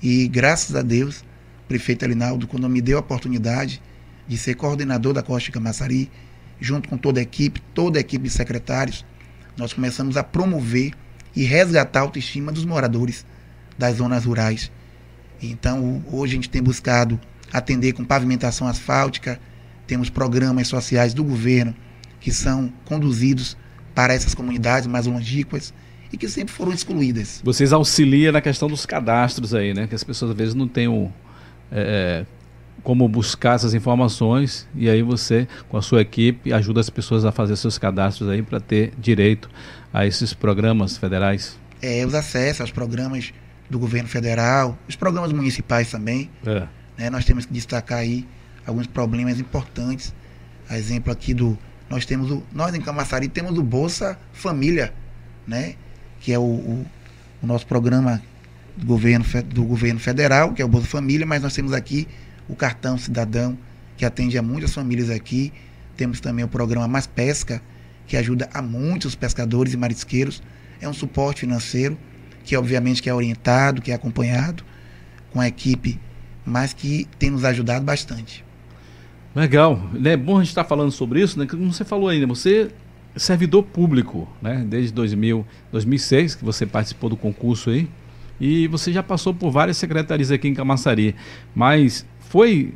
[0.02, 1.20] E graças a Deus,
[1.64, 3.82] o prefeito Alinaldo, quando me deu a oportunidade
[4.28, 6.10] de ser coordenador da Costa de Camaçari,
[6.60, 9.04] junto com toda a equipe, toda a equipe de secretários,
[9.56, 10.92] nós começamos a promover
[11.34, 13.24] e resgatar a autoestima dos moradores
[13.78, 14.70] das zonas rurais.
[15.42, 17.20] Então, hoje a gente tem buscado
[17.52, 19.38] atender com pavimentação asfáltica,
[19.86, 21.74] temos programas sociais do governo
[22.20, 23.56] que são conduzidos
[23.94, 25.72] para essas comunidades mais longínquas
[26.12, 27.40] e que sempre foram excluídas.
[27.44, 29.86] Vocês auxiliam na questão dos cadastros aí, né?
[29.86, 31.12] Que as pessoas às vezes não têm o,
[31.70, 32.24] é,
[32.82, 37.32] como buscar essas informações e aí você, com a sua equipe, ajuda as pessoas a
[37.32, 39.50] fazer seus cadastros aí para ter direito
[39.92, 41.58] a esses programas federais.
[41.82, 43.32] É, os acessos aos programas
[43.68, 46.30] do governo federal, os programas municipais também.
[46.46, 46.66] É.
[46.96, 47.10] né?
[47.10, 48.26] Nós temos que destacar aí
[48.66, 50.14] alguns problemas importantes.
[50.68, 51.58] A exemplo aqui do.
[51.88, 52.42] Nós temos o.
[52.52, 54.92] Nós em Camaçari temos o Bolsa Família,
[55.46, 55.74] né?
[56.20, 56.86] Que é o, o,
[57.42, 58.22] o nosso programa
[58.76, 62.06] do governo, do governo federal, que é o Bolsa Família, mas nós temos aqui
[62.48, 63.56] o cartão cidadão,
[63.96, 65.52] que atende a muitas famílias aqui.
[65.96, 67.62] Temos também o programa Mais Pesca,
[68.06, 70.42] que ajuda a muitos pescadores e marisqueiros.
[70.80, 71.96] É um suporte financeiro,
[72.44, 74.62] que obviamente que é orientado, que é acompanhado
[75.32, 75.98] com a equipe,
[76.44, 78.44] mas que tem nos ajudado bastante.
[79.34, 79.90] Legal.
[80.02, 81.46] É bom a gente estar falando sobre isso, né?
[81.46, 82.70] Como você falou ainda, você
[83.16, 84.64] é servidor público, né?
[84.66, 87.88] Desde 2000, 2006 que você participou do concurso aí.
[88.40, 91.14] E você já passou por várias secretarias aqui em Camaçari.
[91.54, 92.74] Mas foi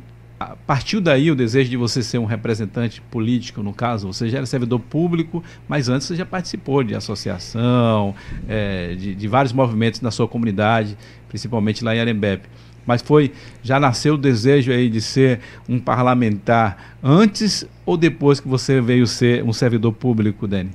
[0.65, 4.11] partiu daí o desejo de você ser um representante político, no caso?
[4.11, 8.15] Você já era servidor público, mas antes você já participou de associação,
[8.49, 10.97] eh, de, de vários movimentos na sua comunidade,
[11.29, 12.49] principalmente lá em Arembepe.
[12.87, 18.47] Mas foi, já nasceu o desejo aí de ser um parlamentar antes ou depois que
[18.47, 20.71] você veio ser um servidor público, Dani?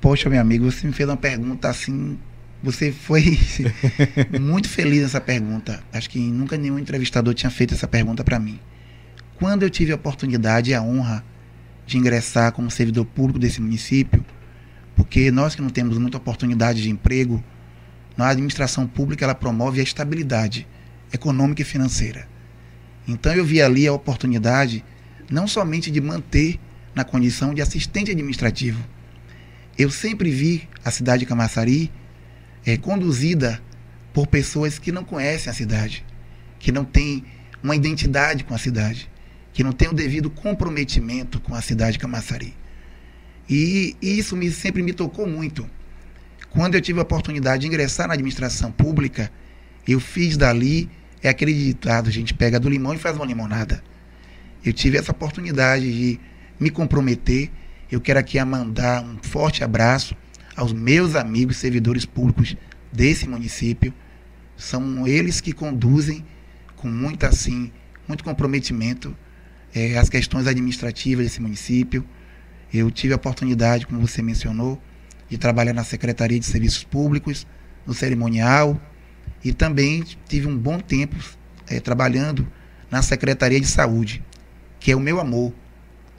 [0.00, 2.16] Poxa, meu amigo, você me fez uma pergunta assim.
[2.64, 3.38] Você foi
[4.40, 5.84] muito feliz nessa pergunta.
[5.92, 8.58] Acho que nunca nenhum entrevistador tinha feito essa pergunta para mim.
[9.36, 11.22] Quando eu tive a oportunidade e a honra
[11.84, 14.24] de ingressar como servidor público desse município,
[14.96, 17.44] porque nós que não temos muita oportunidade de emprego,
[18.16, 20.66] na administração pública ela promove a estabilidade
[21.12, 22.26] econômica e financeira.
[23.06, 24.82] Então eu vi ali a oportunidade
[25.30, 26.58] não somente de manter
[26.94, 28.82] na condição de assistente administrativo.
[29.76, 31.92] Eu sempre vi a cidade de Camaçari
[32.66, 33.60] é, conduzida
[34.12, 36.04] por pessoas que não conhecem a cidade,
[36.58, 37.24] que não têm
[37.62, 39.10] uma identidade com a cidade,
[39.52, 42.54] que não têm o devido comprometimento com a cidade de Camaçari.
[43.48, 45.68] E isso me, sempre me tocou muito.
[46.50, 49.30] Quando eu tive a oportunidade de ingressar na administração pública,
[49.86, 50.88] eu fiz dali,
[51.22, 53.82] é aquele ditado, a gente pega do limão e faz uma limonada.
[54.64, 56.20] Eu tive essa oportunidade de
[56.58, 57.50] me comprometer.
[57.90, 60.16] Eu quero aqui mandar um forte abraço
[60.56, 62.56] aos meus amigos servidores públicos
[62.92, 63.92] desse município.
[64.56, 66.24] São eles que conduzem
[66.76, 67.72] com muito assim,
[68.06, 69.16] muito comprometimento
[69.74, 72.04] é, as questões administrativas desse município.
[72.72, 74.80] Eu tive a oportunidade, como você mencionou,
[75.28, 77.46] de trabalhar na Secretaria de Serviços Públicos,
[77.86, 78.80] no cerimonial,
[79.44, 81.16] e também tive um bom tempo
[81.68, 82.46] é, trabalhando
[82.90, 84.22] na Secretaria de Saúde,
[84.78, 85.52] que é o meu amor,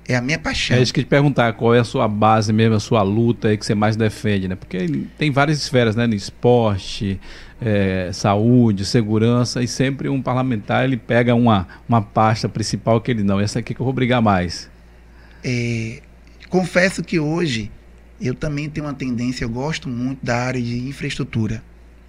[0.08, 0.78] é a minha paixão.
[0.78, 3.58] É isso que te perguntar, qual é a sua base mesmo, a sua luta aí
[3.58, 4.56] que você mais defende, né?
[4.56, 4.88] Porque
[5.18, 6.06] tem várias esferas, né?
[6.06, 7.20] No esporte,
[7.60, 13.24] é, saúde, segurança, e sempre um parlamentar ele pega uma, uma pasta principal que ele
[13.24, 14.70] não, essa aqui que eu vou brigar mais.
[15.44, 16.02] É,
[16.50, 17.72] confesso que hoje
[18.22, 21.64] eu também tenho uma tendência, eu gosto muito da área de infraestrutura.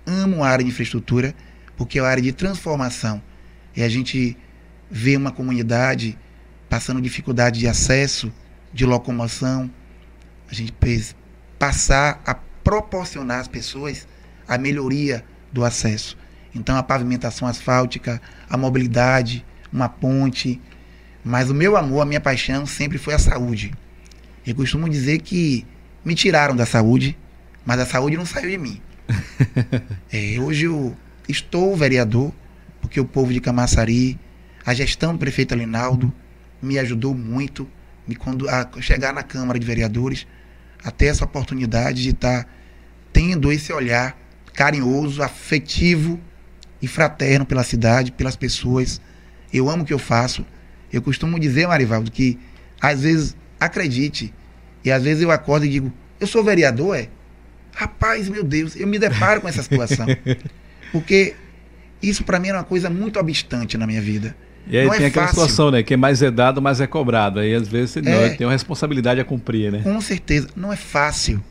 [0.07, 1.35] Amo a área de infraestrutura,
[1.77, 3.21] porque é a área de transformação.
[3.75, 4.37] E a gente
[4.91, 6.17] vê uma comunidade
[6.69, 8.33] passando dificuldade de acesso,
[8.73, 9.71] de locomoção,
[10.49, 11.15] a gente precisa
[11.59, 14.07] passar a proporcionar às pessoas
[14.47, 16.17] a melhoria do acesso.
[16.55, 20.61] Então, a pavimentação asfáltica, a mobilidade, uma ponte.
[21.25, 23.73] Mas o meu amor, a minha paixão sempre foi a saúde.
[24.47, 25.67] Eu costumo dizer que
[26.05, 27.19] me tiraram da saúde,
[27.65, 28.81] mas a saúde não saiu de mim.
[30.13, 30.97] é, hoje eu
[31.29, 32.33] estou vereador,
[32.81, 34.19] porque o povo de Camaçari,
[34.65, 36.13] a gestão do prefeito Alinaldo,
[36.67, 37.69] me ajudou muito
[38.07, 40.27] me quando, a chegar na Câmara de Vereadores,
[40.85, 42.51] até essa oportunidade de estar tá
[43.13, 44.17] tendo esse olhar
[44.53, 46.21] carinhoso, afetivo
[46.81, 49.01] e fraterno pela cidade, pelas pessoas.
[49.53, 50.47] Eu amo o que eu faço.
[50.93, 52.39] Eu costumo dizer, Marivaldo, que
[52.81, 54.33] às vezes, acredite,
[54.85, 57.09] e às vezes eu acordo e digo, eu sou vereador, é?
[57.75, 60.07] Rapaz, meu Deus, eu me deparo com essa situação.
[60.93, 61.35] Porque
[62.01, 64.37] isso para mim era uma coisa muito obstante na minha vida.
[64.67, 65.43] E aí não tem é aquela fácil.
[65.43, 65.83] situação, né?
[65.83, 67.39] Quem é mais é dado, mais é cobrado.
[67.39, 69.81] Aí às vezes não, é, tem uma responsabilidade a cumprir, né?
[69.83, 70.49] Com certeza.
[70.57, 71.43] Não é fácil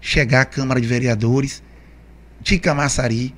[0.00, 1.62] chegar à Câmara de Vereadores
[2.40, 3.34] de Camaçari,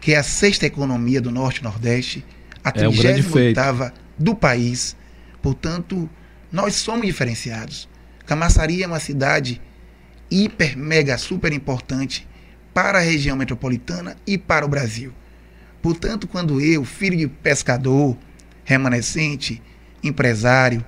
[0.00, 2.24] que é a sexta economia do Norte e Nordeste,
[2.62, 4.96] a 38 é um do país.
[5.42, 6.08] Portanto,
[6.50, 7.88] nós somos diferenciados.
[8.24, 9.60] Camaçari é uma cidade
[10.30, 12.26] hiper, mega, super importante
[12.72, 15.12] para a região metropolitana e para o Brasil.
[15.82, 18.16] Portanto, quando eu, filho de pescador,
[18.64, 19.62] remanescente,
[20.02, 20.84] empresário,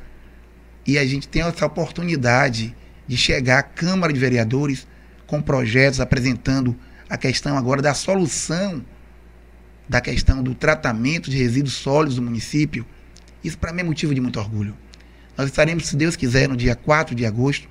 [0.87, 2.75] e a gente tem essa oportunidade
[3.07, 4.87] de chegar à Câmara de Vereadores
[5.27, 6.77] com projetos apresentando
[7.09, 8.85] a questão agora da solução
[9.89, 12.85] da questão do tratamento de resíduos sólidos do município.
[13.43, 14.77] Isso para mim é motivo de muito orgulho.
[15.37, 17.69] Nós estaremos, se Deus quiser, no dia 4 de agosto,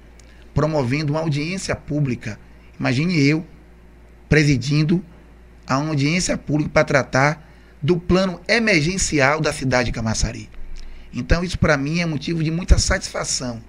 [0.54, 2.40] promovendo uma audiência pública.
[2.80, 3.46] Imagine eu
[4.30, 5.04] presidindo
[5.68, 7.45] a audiência pública para tratar
[7.86, 10.50] do plano emergencial da cidade de Camaçari.
[11.14, 13.62] Então isso para mim é motivo de muita satisfação.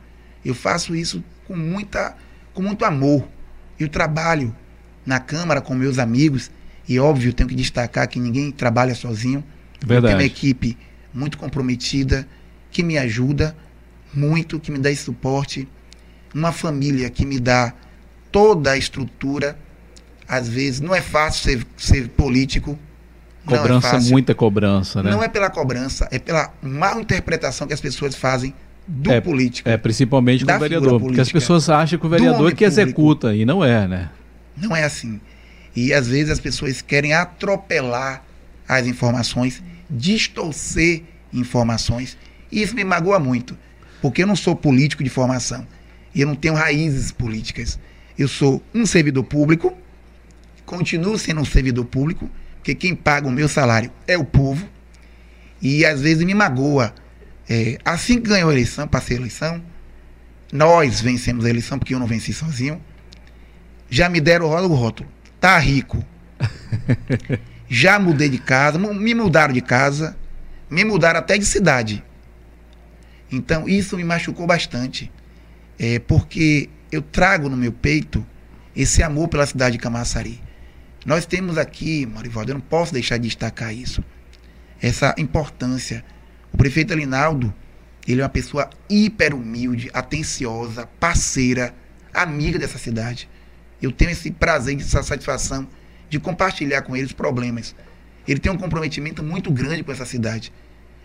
[0.42, 2.16] Eu faço isso com muita
[2.54, 3.28] com muito amor.
[3.78, 4.56] Eu trabalho
[5.04, 6.50] na Câmara com meus amigos
[6.88, 9.44] e óbvio tenho que destacar que ninguém trabalha sozinho.
[9.80, 9.96] Verdade.
[9.96, 10.78] Eu tenho uma equipe
[11.12, 12.26] muito comprometida
[12.70, 13.54] que me ajuda
[14.14, 15.68] muito, que me dá esse suporte,
[16.34, 17.74] uma família que me dá
[18.32, 19.58] toda a estrutura.
[20.26, 22.78] Às vezes não é fácil ser, ser político,
[23.46, 25.10] Cobrança, é muita cobrança, né?
[25.10, 28.52] Não é pela cobrança, é pela mal interpretação que as pessoas fazem
[28.86, 29.68] do é, político.
[29.68, 31.00] É, principalmente com o vereador.
[31.00, 34.10] Porque as pessoas acham que o vereador é que executa, e não é, né?
[34.56, 35.20] Não é assim.
[35.74, 38.24] E às vezes as pessoas querem atropelar
[38.68, 42.16] as informações, distorcer informações.
[42.50, 43.56] E isso me magoa muito.
[44.02, 45.66] Porque eu não sou político de formação.
[46.14, 47.78] E eu não tenho raízes políticas.
[48.18, 49.76] Eu sou um servidor público,
[50.64, 52.30] continuo sendo um servidor público
[52.66, 54.68] porque quem paga o meu salário é o povo,
[55.62, 56.92] e às vezes me magoa.
[57.48, 59.62] É, assim que ganhou a eleição, passei a eleição,
[60.52, 62.82] nós vencemos a eleição, porque eu não venci sozinho,
[63.88, 66.04] já me deram o rótulo, tá rico.
[67.70, 70.16] já mudei de casa, me mudaram de casa,
[70.68, 72.02] me mudaram até de cidade.
[73.30, 75.08] Então isso me machucou bastante,
[75.78, 78.26] é, porque eu trago no meu peito
[78.74, 80.44] esse amor pela cidade de Camaçari.
[81.06, 84.02] Nós temos aqui, Marivaldo, eu não posso deixar de destacar isso,
[84.82, 86.04] essa importância.
[86.52, 87.54] O prefeito Alinaldo,
[88.08, 91.72] ele é uma pessoa hiper humilde, atenciosa, parceira,
[92.12, 93.30] amiga dessa cidade.
[93.80, 95.68] Eu tenho esse prazer, essa satisfação
[96.10, 97.72] de compartilhar com ele os problemas.
[98.26, 100.52] Ele tem um comprometimento muito grande com essa cidade.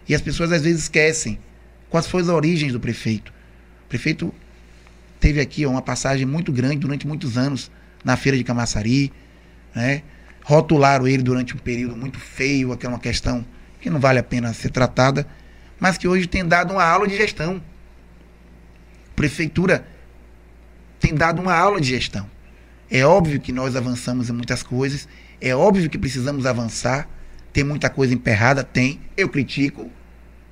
[0.09, 1.37] E as pessoas às vezes esquecem
[1.91, 3.31] quais foram as origens do prefeito.
[3.85, 4.33] O prefeito
[5.19, 7.69] teve aqui uma passagem muito grande durante muitos anos
[8.03, 9.13] na feira de Camaçari,
[9.73, 10.03] né?
[10.43, 13.45] Rotularam ele durante um período muito feio, aquela questão
[13.79, 15.27] que não vale a pena ser tratada,
[15.79, 17.61] mas que hoje tem dado uma aula de gestão.
[19.15, 19.85] Prefeitura
[20.99, 22.29] tem dado uma aula de gestão.
[22.89, 25.07] É óbvio que nós avançamos em muitas coisas,
[25.39, 27.09] é óbvio que precisamos avançar.
[27.51, 28.63] Tem muita coisa emperrada?
[28.63, 29.01] Tem.
[29.17, 29.89] Eu critico.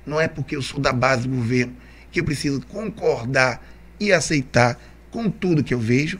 [0.04, 1.74] Não é porque eu sou da base do governo
[2.10, 3.64] que eu preciso concordar
[3.98, 4.76] e aceitar
[5.10, 6.18] com tudo que eu vejo.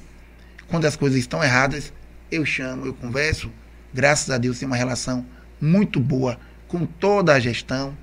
[0.69, 1.93] Quando as coisas estão erradas,
[2.31, 3.51] eu chamo, eu converso.
[3.93, 5.25] Graças a Deus, tem uma relação
[5.61, 6.39] muito boa
[6.69, 7.97] com toda a gestão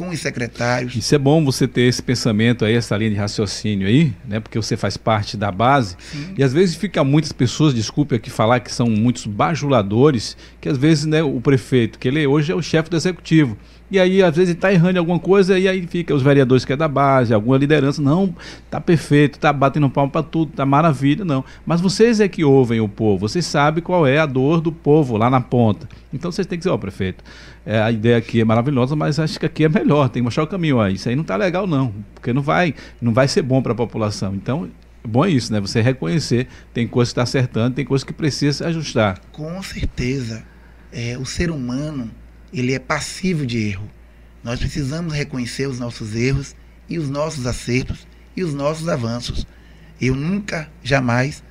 [0.00, 0.96] com os secretários.
[0.96, 4.40] Isso é bom você ter esse pensamento aí, essa linha de raciocínio aí, né?
[4.40, 5.94] Porque você faz parte da base.
[5.98, 6.34] Sim.
[6.38, 10.78] E às vezes fica muitas pessoas, desculpe aqui falar que são muitos bajuladores, que às
[10.78, 13.58] vezes, né, o prefeito, que ele hoje é o chefe do executivo.
[13.90, 16.72] E aí, às vezes, está errando em alguma coisa, e aí fica os vereadores que
[16.72, 18.32] é da base, alguma liderança, não,
[18.70, 21.44] tá perfeito, tá batendo palmo para tudo, tá maravilha, não.
[21.66, 25.16] Mas vocês é que ouvem o povo, vocês sabem qual é a dor do povo
[25.16, 25.88] lá na ponta.
[26.12, 27.24] Então vocês têm que dizer, ó, oh, prefeito,
[27.66, 30.44] é, a ideia aqui é maravilhosa, mas acho que aqui é melhor, tem que mostrar
[30.44, 30.76] o caminho.
[30.76, 33.72] Ó, isso aí não tá legal, não, porque não vai, não vai ser bom para
[33.72, 34.36] a população.
[34.36, 34.68] Então,
[35.04, 35.60] bom é isso, né?
[35.60, 39.18] Você reconhecer, tem coisa que está acertando, tem coisa que precisa ajustar.
[39.32, 40.44] Com certeza.
[40.92, 42.10] É, o ser humano
[42.52, 43.88] ele é passivo de erro.
[44.42, 46.54] Nós precisamos reconhecer os nossos erros
[46.88, 49.46] e os nossos acertos e os nossos avanços.
[50.00, 51.42] Eu nunca, jamais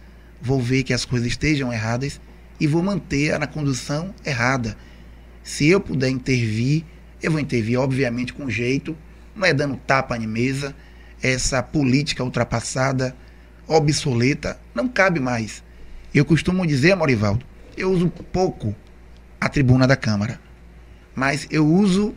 [0.42, 2.20] vou ver que as coisas estejam erradas
[2.60, 4.76] e vou manter na condução errada.
[5.44, 6.84] Se eu puder intervir,
[7.22, 8.98] eu vou intervir, obviamente, com jeito,
[9.36, 10.76] não é dando tapa na mesa.
[11.22, 13.16] Essa política ultrapassada,
[13.68, 15.64] obsoleta, não cabe mais.
[16.14, 17.46] Eu costumo dizer, Morivaldo,
[17.78, 18.76] eu uso pouco
[19.40, 20.40] a tribuna da Câmara
[21.20, 22.16] mas eu uso,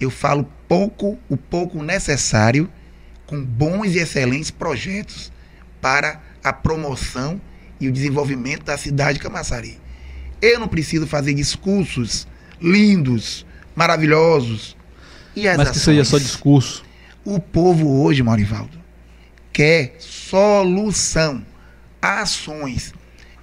[0.00, 2.70] eu falo pouco, o pouco necessário,
[3.26, 5.32] com bons e excelentes projetos
[5.80, 7.40] para a promoção
[7.80, 9.80] e o desenvolvimento da cidade de Camaçari.
[10.40, 12.28] Eu não preciso fazer discursos
[12.62, 14.76] lindos, maravilhosos.
[15.34, 16.84] E as Mas ações, que seja só discurso.
[17.24, 18.78] O povo hoje, Maurivaldo,
[19.52, 21.44] quer solução,
[22.00, 22.94] ações.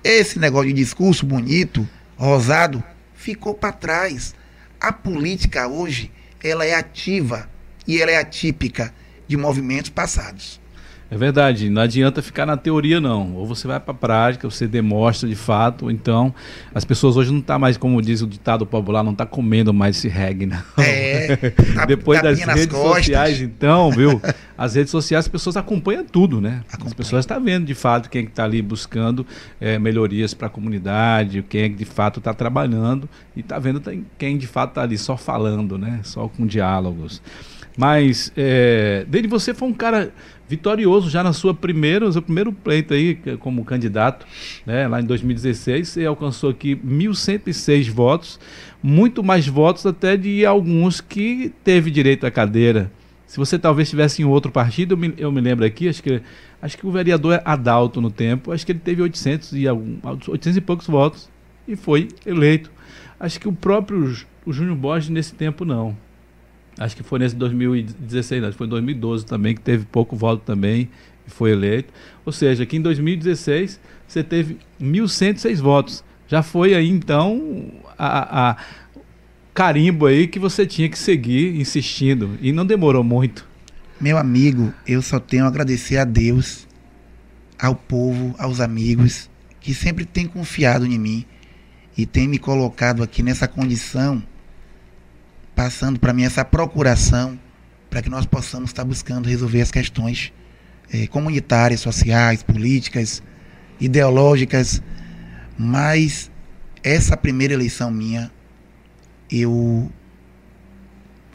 [0.01, 2.81] Esse negócio de discurso bonito, rosado,
[3.13, 4.33] ficou para trás.
[4.81, 6.11] A política hoje,
[6.43, 7.47] ela é ativa
[7.87, 8.91] e ela é atípica
[9.27, 10.60] de movimentos passados.
[11.11, 13.35] É verdade, não adianta ficar na teoria não.
[13.35, 15.91] Ou você vai para a prática, você demonstra de fato.
[15.91, 16.33] Então,
[16.73, 19.73] as pessoas hoje não estão tá mais, como diz o ditado popular, não está comendo
[19.73, 20.63] mais esse reggae, não.
[20.77, 21.35] É.
[21.75, 23.03] Tá, Depois das redes costas.
[23.03, 24.21] sociais, então, viu?
[24.57, 26.61] As redes sociais, as pessoas acompanham tudo, né?
[26.67, 26.87] Acompanha.
[26.87, 29.25] As pessoas estão tá vendo de fato quem está ali buscando
[29.59, 33.81] é, melhorias para a comunidade, quem é de fato está trabalhando e está vendo
[34.19, 36.01] quem de fato está ali só falando, né?
[36.03, 37.23] Só com diálogos.
[37.77, 40.13] Mas, é, Dele, você foi um cara
[40.51, 44.25] vitorioso já na sua primeira, seu primeiro pleito aí como candidato,
[44.65, 48.37] né, lá em 2016, você alcançou aqui 1.106 votos,
[48.83, 52.91] muito mais votos até de alguns que teve direito à cadeira.
[53.25, 56.21] Se você talvez estivesse em outro partido, eu me, eu me, lembro aqui, acho que,
[56.61, 59.99] acho que o vereador é Adalto no tempo, acho que ele teve 800 e, algum,
[60.03, 61.29] 800 e poucos votos
[61.65, 62.69] e foi eleito.
[63.17, 64.13] Acho que o próprio
[64.45, 65.95] o Júnior Borges nesse tempo não.
[66.77, 70.89] Acho que foi nesse 2016, não, foi em 2012 também, que teve pouco voto também
[71.27, 71.93] e foi eleito.
[72.25, 76.03] Ou seja, aqui em 2016 você teve 1.106 votos.
[76.27, 78.57] Já foi aí então a, a
[79.53, 83.45] carimbo aí que você tinha que seguir insistindo e não demorou muito.
[83.99, 86.67] Meu amigo, eu só tenho a agradecer a Deus,
[87.59, 89.29] ao povo, aos amigos
[89.59, 91.25] que sempre têm confiado em mim
[91.95, 94.23] e têm me colocado aqui nessa condição
[95.55, 97.39] passando para mim essa procuração
[97.89, 100.31] para que nós possamos estar buscando resolver as questões
[100.93, 103.21] eh, comunitárias, sociais, políticas,
[103.79, 104.81] ideológicas.
[105.57, 106.31] Mas
[106.83, 108.31] essa primeira eleição minha,
[109.29, 109.91] eu.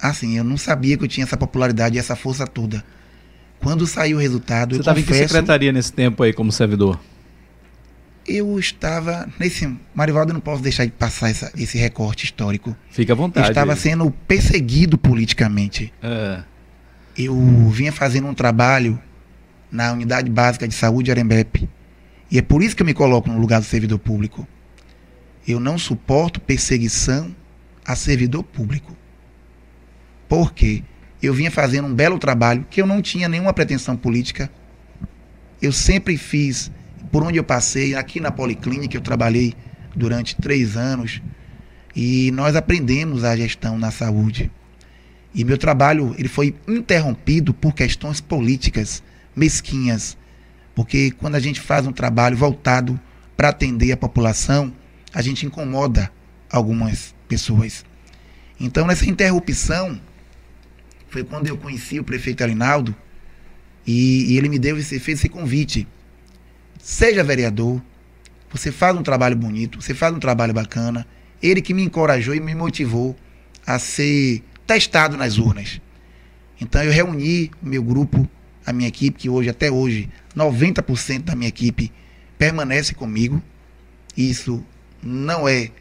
[0.00, 2.84] Assim, eu não sabia que eu tinha essa popularidade e essa força toda.
[3.60, 4.74] Quando saiu o resultado.
[4.74, 6.98] Você estava confesso, em que secretaria nesse tempo aí como servidor?
[8.28, 12.76] Eu estava nesse Marivaldo eu não posso deixar de passar essa, esse recorte histórico.
[12.90, 13.46] Fica à vontade.
[13.46, 15.92] Eu estava sendo perseguido politicamente.
[16.02, 16.42] É.
[17.16, 17.36] Eu
[17.70, 19.00] vinha fazendo um trabalho
[19.70, 21.68] na unidade básica de saúde Arembepe.
[22.30, 24.46] E é por isso que eu me coloco no lugar do servidor público.
[25.46, 27.34] Eu não suporto perseguição
[27.84, 28.96] a servidor público.
[30.28, 30.82] Por quê?
[31.22, 34.50] Eu vinha fazendo um belo trabalho que eu não tinha nenhuma pretensão política.
[35.62, 36.70] Eu sempre fiz
[37.10, 39.54] por onde eu passei, aqui na Policlínica, eu trabalhei
[39.94, 41.22] durante três anos
[41.94, 44.50] e nós aprendemos a gestão na saúde.
[45.34, 49.02] E meu trabalho ele foi interrompido por questões políticas
[49.34, 50.16] mesquinhas,
[50.74, 52.98] porque quando a gente faz um trabalho voltado
[53.36, 54.72] para atender a população,
[55.12, 56.10] a gente incomoda
[56.50, 57.84] algumas pessoas.
[58.58, 60.00] Então, nessa interrupção,
[61.08, 62.94] foi quando eu conheci o prefeito Alinaldo
[63.86, 65.86] e, e ele me deu esse, fez esse convite
[66.88, 67.82] Seja vereador,
[68.48, 71.04] você faz um trabalho bonito, você faz um trabalho bacana.
[71.42, 73.16] Ele que me encorajou e me motivou
[73.66, 75.80] a ser testado nas urnas.
[76.60, 78.24] Então eu reuni o meu grupo,
[78.64, 81.90] a minha equipe, que hoje, até hoje, 90% da minha equipe
[82.38, 83.42] permanece comigo.
[84.16, 84.64] Isso
[85.02, 85.72] não é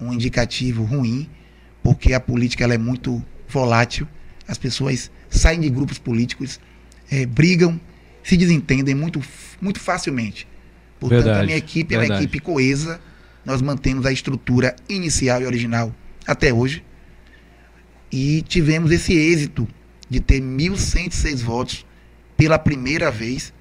[0.00, 1.30] um indicativo ruim,
[1.84, 4.08] porque a política ela é muito volátil.
[4.48, 6.58] As pessoas saem de grupos políticos,
[7.08, 7.80] é, brigam,
[8.26, 9.22] se desentendem muito,
[9.60, 10.48] muito facilmente.
[10.98, 13.00] Portanto, verdade, a minha equipe é uma equipe coesa.
[13.44, 15.94] Nós mantemos a estrutura inicial e original
[16.26, 16.82] até hoje.
[18.10, 19.68] E tivemos esse êxito
[20.10, 21.86] de ter 1.106 votos
[22.36, 23.52] pela primeira vez.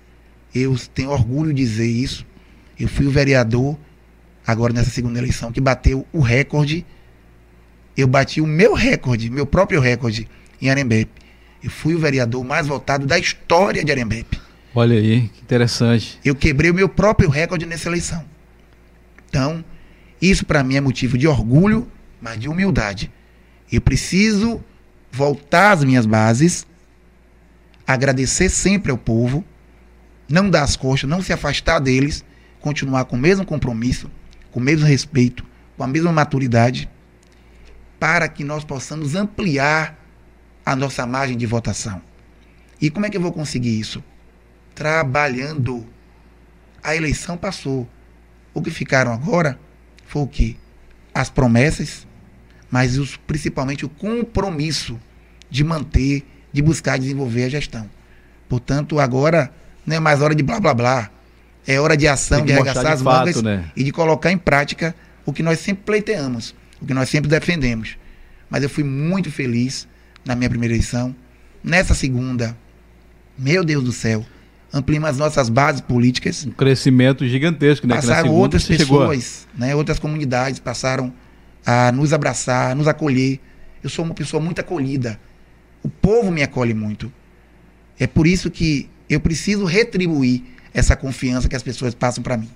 [0.53, 2.25] Eu tenho orgulho de dizer isso.
[2.79, 3.77] Eu fui o vereador,
[4.47, 6.83] agora nessa segunda eleição, que bateu o recorde.
[7.95, 10.27] Eu bati o meu recorde, meu próprio recorde
[10.59, 11.21] em Arembepe.
[11.63, 14.44] Eu fui o vereador mais votado da história de Arembepe.
[14.77, 16.19] Olha aí, que interessante.
[16.23, 18.25] Eu quebrei o meu próprio recorde nessa eleição.
[19.29, 19.63] Então,
[20.21, 23.09] isso para mim é motivo de orgulho, mas de humildade.
[23.71, 24.61] Eu preciso
[25.09, 26.67] voltar às minhas bases,
[27.87, 29.45] agradecer sempre ao povo,
[30.27, 32.25] não dar as costas, não se afastar deles,
[32.59, 34.11] continuar com o mesmo compromisso,
[34.51, 35.45] com o mesmo respeito,
[35.77, 36.89] com a mesma maturidade,
[37.97, 39.97] para que nós possamos ampliar
[40.65, 42.01] a nossa margem de votação.
[42.81, 44.03] E como é que eu vou conseguir isso?
[44.75, 45.85] Trabalhando.
[46.83, 47.89] A eleição passou.
[48.53, 49.59] O que ficaram agora
[50.05, 50.57] foi o que?
[51.13, 52.05] As promessas,
[52.69, 54.99] mas os, principalmente o compromisso
[55.49, 57.89] de manter, de buscar desenvolver a gestão.
[58.47, 59.51] Portanto, agora
[59.85, 61.11] não é mais hora de blá blá blá.
[61.67, 63.71] É hora de ação, de arregaçar as mangas né?
[63.75, 64.95] e de colocar em prática
[65.25, 67.97] o que nós sempre pleiteamos, o que nós sempre defendemos.
[68.49, 69.87] Mas eu fui muito feliz
[70.23, 71.15] na minha primeira eleição.
[71.63, 72.55] Nessa segunda,
[73.37, 74.23] meu Deus do céu,
[74.75, 76.45] ampliamos as nossas bases políticas.
[76.45, 77.95] Um crescimento gigantesco, né?
[77.95, 79.73] Passaram outras pessoas, né?
[79.73, 81.13] outras comunidades passaram
[81.65, 83.39] a nos abraçar, nos acolher.
[83.81, 85.17] Eu sou uma pessoa muito acolhida.
[85.81, 87.11] O povo me acolhe muito.
[87.97, 92.49] É por isso que eu preciso retribuir essa confiança que as pessoas passam para mim.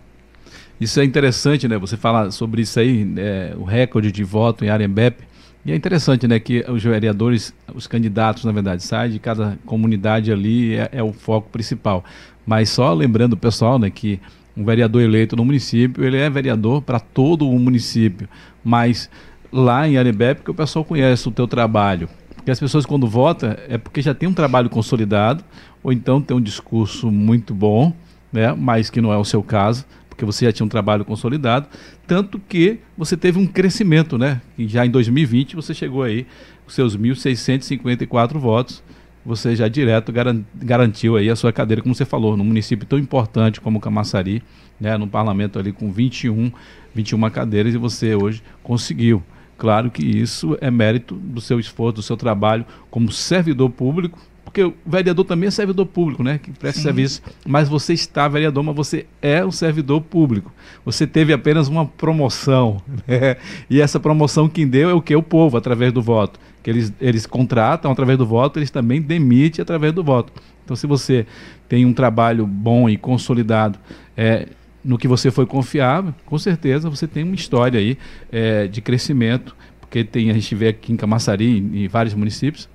[0.81, 1.77] Isso é interessante, né?
[1.77, 5.23] Você fala sobre isso aí, é, o recorde de voto em Arembepe.
[5.65, 10.31] E é interessante, né, que os vereadores, os candidatos, na verdade, saem de cada comunidade
[10.31, 12.03] ali, é, é o foco principal.
[12.45, 14.19] Mas só lembrando o pessoal, né, que
[14.55, 18.27] um vereador eleito no município, ele é vereador para todo o município.
[18.63, 19.09] Mas
[19.51, 22.09] lá em Arembepe, que o pessoal conhece o teu trabalho.
[22.35, 25.43] Porque as pessoas quando votam é porque já tem um trabalho consolidado,
[25.83, 27.93] ou então tem um discurso muito bom,
[28.31, 29.85] né, mas que não é o seu caso
[30.19, 31.69] porque você já tinha um trabalho consolidado,
[32.05, 34.41] tanto que você teve um crescimento, né?
[34.57, 36.27] E já em 2020 você chegou aí
[36.65, 38.83] com seus 1.654 votos,
[39.25, 40.11] você já direto
[40.55, 44.43] garantiu aí a sua cadeira, como você falou, num município tão importante como Camaçari,
[44.77, 44.97] né?
[44.97, 46.51] No parlamento ali com 21,
[46.93, 49.23] 21 cadeiras e você hoje conseguiu.
[49.57, 54.19] Claro que isso é mérito do seu esforço, do seu trabalho como servidor público,
[54.49, 56.39] porque o vereador também é servidor público, né?
[56.39, 56.85] Que presta Sim.
[56.85, 57.21] serviço.
[57.45, 60.51] Mas você está vereador, mas você é um servidor público.
[60.83, 62.81] Você teve apenas uma promoção.
[63.07, 63.37] Né?
[63.69, 65.15] E essa promoção quem deu é o que?
[65.15, 66.39] O povo, através do voto.
[66.63, 70.33] Que eles, eles contratam através do voto, eles também demitem através do voto.
[70.65, 71.27] Então, se você
[71.67, 73.77] tem um trabalho bom e consolidado
[74.17, 74.47] é,
[74.83, 77.97] no que você foi confiável, com certeza você tem uma história aí
[78.31, 82.67] é, de crescimento, porque tem, a gente vê aqui em Camaçari, em vários municípios,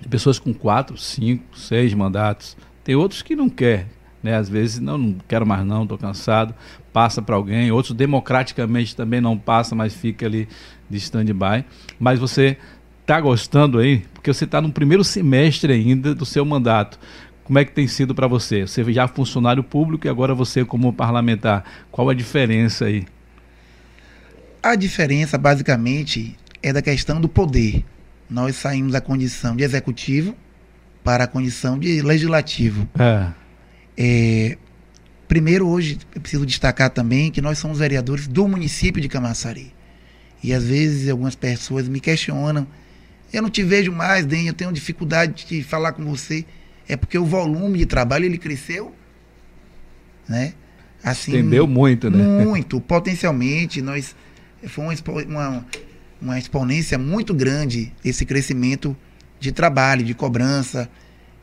[0.00, 2.56] tem pessoas com quatro, cinco, seis mandatos.
[2.82, 3.86] Tem outros que não quer,
[4.22, 4.34] né?
[4.34, 6.54] Às vezes não, não quero mais não, estou cansado,
[6.92, 7.70] passa para alguém.
[7.70, 10.48] Outros democraticamente também não passa, mas fica ali
[10.88, 11.64] de stand-by.
[11.98, 12.56] Mas você
[13.02, 16.98] está gostando aí, porque você está no primeiro semestre ainda do seu mandato.
[17.44, 18.66] Como é que tem sido para você?
[18.66, 21.64] Você já é funcionário público e agora você como parlamentar.
[21.90, 23.04] Qual a diferença aí?
[24.62, 27.84] A diferença, basicamente, é da questão do poder
[28.30, 30.36] nós saímos da condição de executivo
[31.02, 32.88] para a condição de legislativo.
[32.98, 33.28] É.
[33.96, 34.58] É,
[35.26, 39.74] primeiro, hoje, eu preciso destacar também que nós somos vereadores do município de Camaçari.
[40.42, 42.66] E às vezes algumas pessoas me questionam.
[43.32, 46.44] Eu não te vejo mais, Den, eu tenho dificuldade de falar com você.
[46.88, 48.94] É porque o volume de trabalho ele cresceu,
[50.28, 50.54] né?
[51.02, 52.44] Assim, Entendeu muito, né?
[52.44, 52.80] Muito.
[52.80, 54.14] Potencialmente, nós
[54.66, 55.66] foi uma, uma,
[56.20, 58.96] uma exponência muito grande esse crescimento
[59.38, 60.88] de trabalho, de cobrança.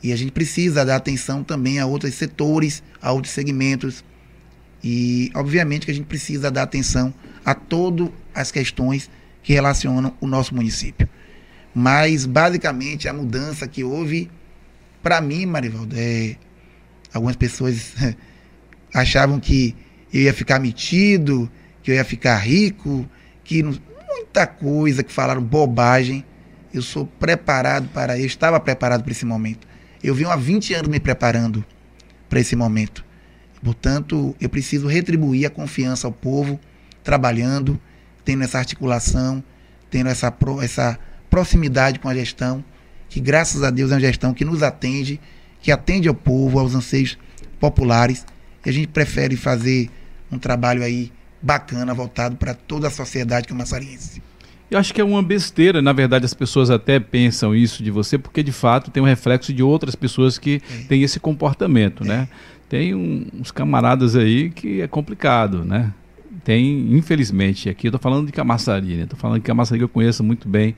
[0.03, 4.03] E a gente precisa dar atenção também a outros setores, a outros segmentos.
[4.83, 7.13] E, obviamente, que a gente precisa dar atenção
[7.43, 9.09] a todas as questões
[9.41, 11.09] que relacionam o nosso município.
[11.73, 14.29] Mas, basicamente, a mudança que houve,
[15.01, 16.35] para mim, Marivaldo, é,
[17.13, 17.93] algumas pessoas
[18.93, 19.75] achavam que
[20.13, 21.49] eu ia ficar metido,
[21.81, 23.09] que eu ia ficar rico,
[23.43, 23.63] que
[24.17, 26.25] muita coisa que falaram bobagem.
[26.73, 29.67] Eu sou preparado para, eu estava preparado para esse momento.
[30.03, 31.63] Eu venho há 20 anos me preparando
[32.29, 33.05] para esse momento.
[33.63, 36.59] Portanto, eu preciso retribuir a confiança ao povo,
[37.03, 37.79] trabalhando,
[38.23, 39.43] tendo essa articulação,
[39.89, 40.99] tendo essa, essa
[41.29, 42.63] proximidade com a gestão,
[43.09, 45.19] que graças a Deus é uma gestão que nos atende,
[45.61, 47.17] que atende ao povo, aos anseios
[47.59, 48.25] populares.
[48.65, 49.89] E a gente prefere fazer
[50.31, 51.11] um trabalho aí
[51.41, 54.21] bacana, voltado para toda a sociedade camaçariense.
[54.69, 58.17] Eu acho que é uma besteira, na verdade as pessoas até pensam isso de você,
[58.17, 60.83] porque de fato tem um reflexo de outras pessoas que é.
[60.87, 62.07] têm esse comportamento, é.
[62.07, 62.27] né?
[62.67, 65.93] Tem um, uns camaradas aí que é complicado, né?
[66.43, 69.05] Tem, infelizmente, aqui eu tô falando de Camaçari, né?
[69.05, 70.75] Tô falando de Camaçari que eu conheço muito bem,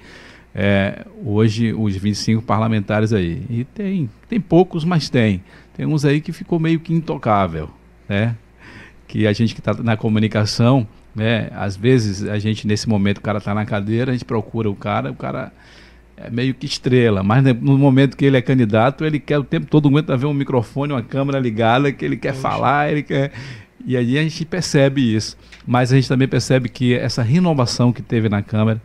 [0.53, 3.43] é, hoje os 25 parlamentares aí.
[3.49, 5.43] E tem, tem poucos, mas tem.
[5.75, 7.69] Tem uns aí que ficou meio que intocável,
[8.07, 8.35] né?
[9.09, 11.49] Que a gente que está na comunicação né?
[11.51, 14.75] Às vezes a gente, nesse momento, o cara está na cadeira, a gente procura o
[14.75, 15.51] cara, o cara
[16.15, 19.67] é meio que estrela, mas no momento que ele é candidato, ele quer o tempo
[19.67, 22.41] todo aguenta ver um microfone, uma câmera ligada, que ele quer Poxa.
[22.41, 23.31] falar, ele quer.
[23.85, 25.37] E aí a gente percebe isso.
[25.65, 28.81] Mas a gente também percebe que essa renovação que teve na Câmara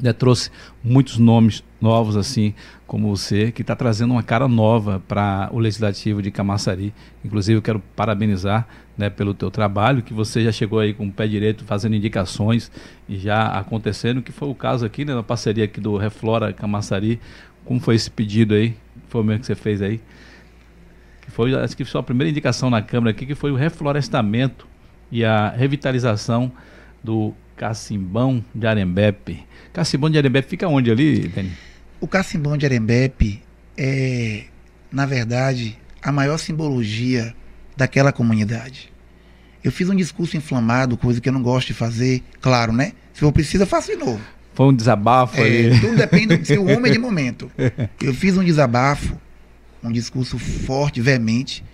[0.00, 0.50] né, trouxe
[0.82, 2.54] muitos nomes novos, assim
[2.86, 6.94] como você, que está trazendo uma cara nova para o Legislativo de Camaçari.
[7.24, 8.66] Inclusive, eu quero parabenizar
[8.96, 12.70] né, pelo teu trabalho, que você já chegou aí com o pé direito fazendo indicações
[13.08, 17.20] e já acontecendo, que foi o caso aqui, né, na parceria aqui do Reflora Camaçari.
[17.64, 18.76] Como foi esse pedido aí?
[19.08, 20.00] Foi o mesmo que você fez aí?
[21.22, 24.66] Que foi, acho que foi a primeira indicação na Câmara aqui, que foi o reflorestamento
[25.10, 26.52] e a revitalização
[27.02, 29.44] do Cacimbão de Arembepe.
[29.72, 31.52] Cacimbão de Arembepe fica onde ali, Dani?
[32.00, 33.42] O Cacimbão de Arembepe
[33.76, 34.44] é,
[34.90, 37.34] na verdade, a maior simbologia
[37.76, 38.92] daquela comunidade.
[39.62, 42.92] Eu fiz um discurso inflamado, coisa que eu não gosto de fazer, claro, né?
[43.12, 44.20] Se for preciso, eu faço de novo.
[44.54, 45.80] Foi um desabafo é, aí.
[45.80, 47.50] Tudo depende se o homem de momento.
[48.00, 49.18] Eu fiz um desabafo,
[49.82, 51.64] um discurso forte, veemente,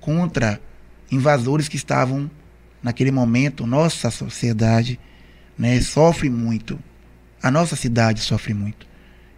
[0.00, 0.60] contra
[1.10, 2.30] invasores que estavam
[2.82, 4.98] naquele momento, nossa sociedade
[5.58, 6.78] né, sofre muito.
[7.42, 8.85] A nossa cidade sofre muito.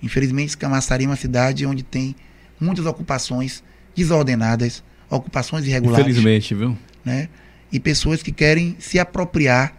[0.02, 2.14] Infelizmente, Camaçari é uma cidade onde tem
[2.60, 3.62] muitas ocupações
[3.94, 6.06] desordenadas, ocupações irregulares.
[6.06, 6.76] Infelizmente, viu?
[7.04, 7.28] Né?
[7.72, 9.74] E pessoas que querem se apropriar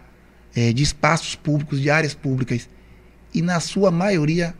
[0.54, 2.68] é, de espaços públicos, de áreas públicas,
[3.32, 4.54] e na sua maioria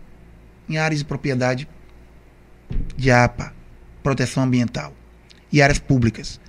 [0.68, 1.68] em áreas de propriedade
[2.96, 3.52] de APA,
[4.02, 4.94] proteção ambiental,
[5.52, 6.40] e áreas públicas.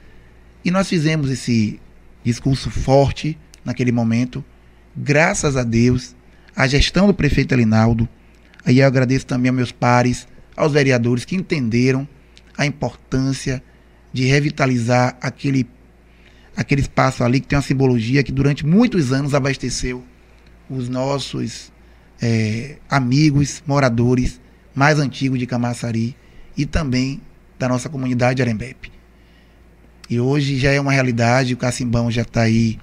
[0.63, 1.79] E nós fizemos esse
[2.23, 4.45] discurso forte naquele momento,
[4.95, 6.15] graças a Deus,
[6.55, 8.07] a gestão do prefeito Alinaldo.
[8.65, 12.07] Aí eu agradeço também aos meus pares, aos vereadores que entenderam
[12.57, 13.63] a importância
[14.13, 15.67] de revitalizar aquele,
[16.55, 20.03] aquele espaço ali que tem uma simbologia que durante muitos anos abasteceu
[20.69, 21.71] os nossos
[22.21, 24.39] é, amigos, moradores
[24.75, 26.15] mais antigos de Camaçari
[26.57, 27.21] e também
[27.57, 28.91] da nossa comunidade de Arembepe.
[30.09, 32.77] E hoje já é uma realidade, o Cacimbão já está aí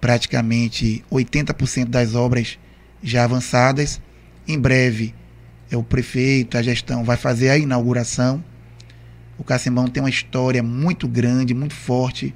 [0.00, 2.58] praticamente 80% das obras
[3.02, 4.00] já avançadas.
[4.48, 5.14] Em breve,
[5.70, 8.42] é o prefeito, a gestão vai fazer a inauguração.
[9.36, 12.34] O Cacimbão tem uma história muito grande, muito forte.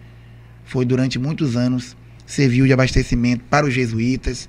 [0.65, 1.97] Foi durante muitos anos
[2.27, 4.49] serviu de abastecimento para os jesuítas.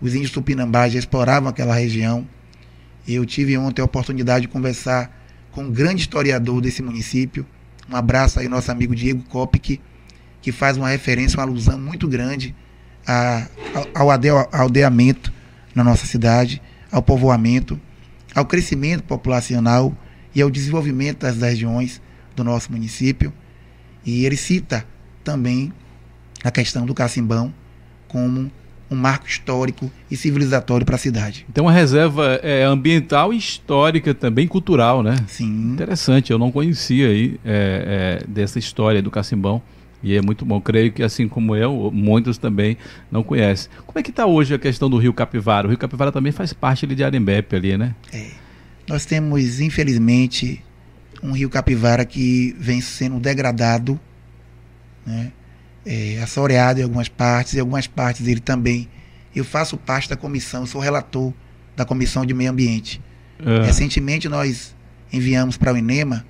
[0.00, 2.26] Os índios tupinambás já exploravam aquela região.
[3.06, 5.16] Eu tive ontem a oportunidade de conversar
[5.50, 7.46] com um grande historiador desse município.
[7.90, 9.80] Um abraço aí nosso amigo Diego Kopic,
[10.42, 12.54] que faz uma referência, uma alusão muito grande
[13.06, 13.48] a,
[13.94, 15.32] ao, ao aldeamento
[15.74, 16.60] na nossa cidade,
[16.90, 17.78] ao povoamento,
[18.34, 19.94] ao crescimento populacional
[20.34, 22.00] e ao desenvolvimento das regiões
[22.34, 23.32] do nosso município.
[24.04, 24.84] E ele cita
[25.24, 25.72] também
[26.42, 27.52] a questão do cacimbão
[28.06, 28.50] como
[28.90, 31.44] um marco histórico e civilizatório para a cidade.
[31.50, 35.16] Então, uma reserva é, ambiental e histórica também cultural, né?
[35.26, 35.72] Sim.
[35.72, 39.60] Interessante, eu não conhecia aí é, é, dessa história do Cacimbão.
[40.02, 40.60] E é muito bom.
[40.60, 42.76] Creio que, assim como eu, muitos também
[43.10, 43.70] não conhecem.
[43.86, 45.66] Como é que está hoje a questão do Rio Capivara?
[45.66, 47.94] O Rio Capivara também faz parte ali de Arembepe, ali, né?
[48.12, 48.30] É.
[48.88, 50.64] Nós temos, infelizmente,
[51.22, 53.98] um Rio Capivara que vem sendo degradado,
[55.04, 55.32] né?
[55.84, 58.88] É, assoreado em algumas partes, em algumas partes ele também.
[59.34, 61.32] Eu faço parte da comissão, sou relator
[61.76, 63.00] da Comissão de Meio Ambiente.
[63.38, 63.64] É.
[63.64, 64.76] Recentemente nós
[65.12, 66.26] enviamos para o INEMA,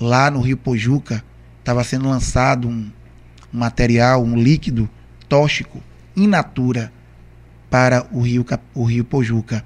[0.00, 1.22] lá no Rio Pojuca,
[1.58, 2.90] estava sendo lançado um,
[3.56, 4.88] material, um líquido
[5.28, 5.82] tóxico
[6.16, 6.92] in natura
[7.70, 8.44] para o rio,
[8.74, 9.64] o rio Pojuca.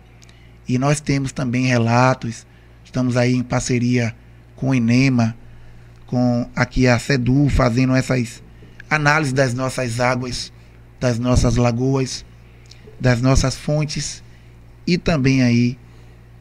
[0.69, 2.47] E nós temos também relatos,
[2.85, 4.15] estamos aí em parceria
[4.57, 5.37] com o INEMA,
[6.07, 8.43] com aqui a SEDU, fazendo essas
[8.89, 10.53] análise das nossas águas,
[10.99, 12.25] das nossas lagoas,
[12.99, 14.23] das nossas fontes
[14.87, 15.79] e também aí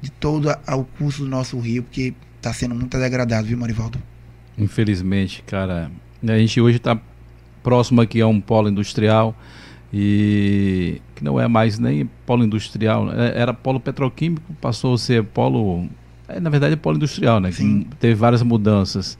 [0.01, 4.01] de todo o curso do nosso rio, porque está sendo muito degradado, viu, Marivaldo?
[4.57, 5.91] Infelizmente, cara.
[6.21, 6.99] A gente hoje está
[7.63, 9.35] próximo aqui a um polo industrial
[9.93, 15.23] e que não é mais nem polo industrial, é, era polo petroquímico, passou a ser
[15.23, 15.87] polo,
[16.27, 17.51] é, na verdade é polo industrial, né?
[17.51, 17.85] Sim.
[17.99, 19.17] Teve várias mudanças.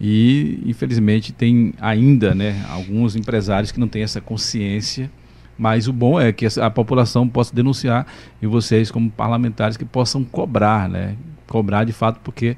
[0.00, 5.10] E infelizmente tem ainda, né, alguns empresários que não têm essa consciência
[5.58, 8.06] mas o bom é que a população possa denunciar
[8.40, 11.16] e vocês, como parlamentares, que possam cobrar, né?
[11.48, 12.56] Cobrar de fato, porque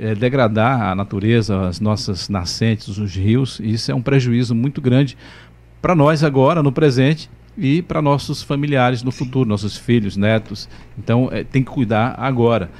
[0.00, 5.16] é, degradar a natureza, as nossas nascentes, os rios, isso é um prejuízo muito grande
[5.82, 10.68] para nós agora, no presente, e para nossos familiares no futuro, nossos filhos, netos.
[10.98, 12.70] Então é, tem que cuidar agora.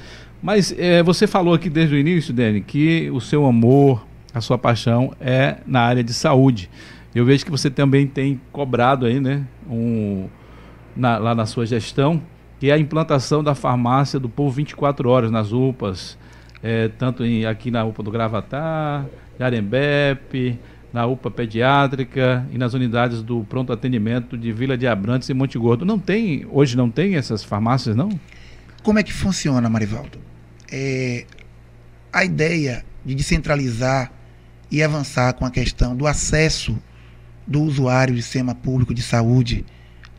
[0.41, 4.03] Mas é, você falou aqui desde o início, Dani, que o seu amor,
[4.33, 6.69] a sua paixão é na área de saúde.
[7.13, 10.27] Eu vejo que você também tem cobrado aí, né, um,
[10.95, 12.21] na, lá na sua gestão,
[12.59, 16.17] que é a implantação da farmácia do Povo 24 Horas nas UPAs,
[16.63, 19.05] é, tanto em, aqui na UPA do Gravatar,
[19.39, 20.59] Arembepe,
[20.93, 25.57] na UPA Pediátrica e nas unidades do pronto atendimento de Vila de Abrantes e Monte
[25.57, 25.85] Gordo.
[25.85, 28.09] Não tem, hoje não tem essas farmácias, não?
[28.83, 30.19] Como é que funciona, Marivaldo?
[30.71, 31.25] É,
[32.11, 34.11] a ideia de descentralizar
[34.69, 36.77] e avançar com a questão do acesso
[37.45, 39.65] do usuário de sistema público de saúde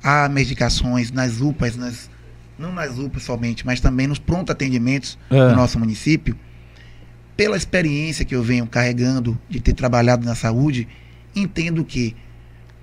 [0.03, 2.11] a medicações nas UPAs, nas,
[2.59, 5.49] não nas UPAs somente, mas também nos pronto atendimentos é.
[5.49, 6.37] do nosso município,
[7.37, 10.87] pela experiência que eu venho carregando de ter trabalhado na saúde,
[11.35, 12.15] entendo que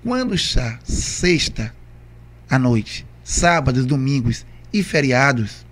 [0.02, 1.74] quando está sexta
[2.48, 5.64] à noite, sábados, domingos e feriados,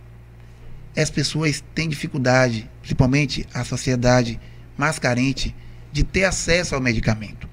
[0.97, 4.41] as pessoas têm dificuldade, principalmente a sociedade
[4.77, 5.55] mais carente,
[5.93, 7.49] de ter acesso ao medicamento.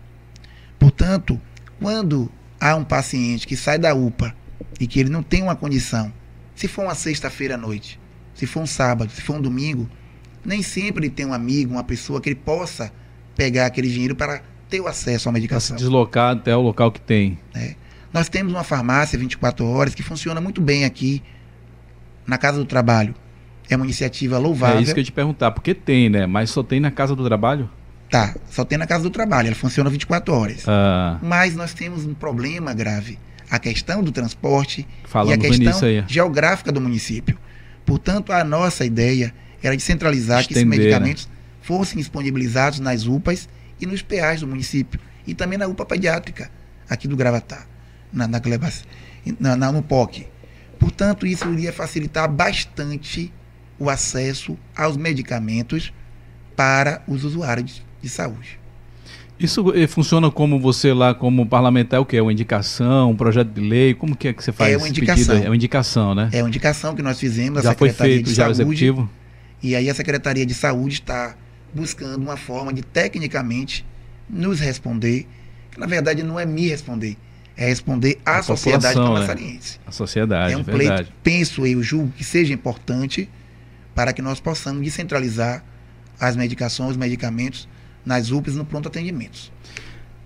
[0.78, 1.39] Portanto,
[1.80, 4.36] quando há um paciente que sai da UPA
[4.80, 6.12] e que ele não tem uma condição,
[6.56, 7.99] se for uma sexta-feira à noite,
[8.34, 9.89] se for um sábado, se for um domingo,
[10.43, 12.91] nem sempre ele tem um amigo, uma pessoa que ele possa
[13.36, 15.76] pegar aquele dinheiro para ter o acesso à medicação.
[15.76, 17.38] Para se deslocar até o local que tem.
[17.53, 17.76] É.
[18.14, 21.22] Nós temos uma farmácia 24 horas que funciona muito bem aqui
[22.26, 23.14] na Casa do Trabalho.
[23.70, 24.78] É uma iniciativa louvável.
[24.80, 26.26] É isso que eu ia te perguntar, porque tem, né?
[26.26, 27.70] Mas só tem na Casa do Trabalho?
[28.10, 30.64] Tá, só tem na casa do trabalho, ela funciona 24 horas.
[30.68, 31.18] Ah.
[31.22, 33.18] Mas nós temos um problema grave.
[33.50, 36.04] A questão do transporte Falamos e a questão aí.
[36.08, 37.38] geográfica do município.
[37.86, 40.78] Portanto, a nossa ideia era de centralizar Estender, que esses né?
[40.78, 41.34] medicamentos né?
[41.62, 43.48] fossem disponibilizados nas UPAs
[43.80, 45.00] e nos PAs do município.
[45.28, 46.52] E também na UPA pediátrica,
[46.89, 47.66] aqui do Gravatá,
[48.12, 48.41] na, na,
[49.39, 50.28] na, na no POC.
[50.80, 53.34] Portanto, isso iria facilitar bastante
[53.80, 55.93] o acesso aos medicamentos
[56.56, 58.60] para os usuários de saúde.
[59.40, 62.16] Isso eh, funciona como você lá, como parlamentar, o que?
[62.16, 63.94] É uma indicação, um projeto de lei?
[63.94, 65.36] Como que é que você faz É uma indicação.
[65.36, 66.30] É uma indicação, né?
[66.32, 68.62] É uma indicação que nós fizemos, já foi feito, já Saúde.
[68.62, 69.10] Executivo?
[69.62, 71.36] E aí a Secretaria de Saúde está
[71.74, 73.86] buscando uma forma de, tecnicamente,
[74.30, 75.28] nos responder,
[75.72, 77.18] que na verdade não é me responder,
[77.58, 79.74] é responder à a sociedade camassariense.
[79.80, 79.84] Né?
[79.86, 81.04] A sociedade, É um verdade.
[81.04, 83.30] pleito, penso eu, julgo que seja importante
[83.94, 85.64] para que nós possamos descentralizar
[86.20, 87.68] as medicações, os medicamentos
[88.06, 89.51] nas UPAs no pronto atendimento.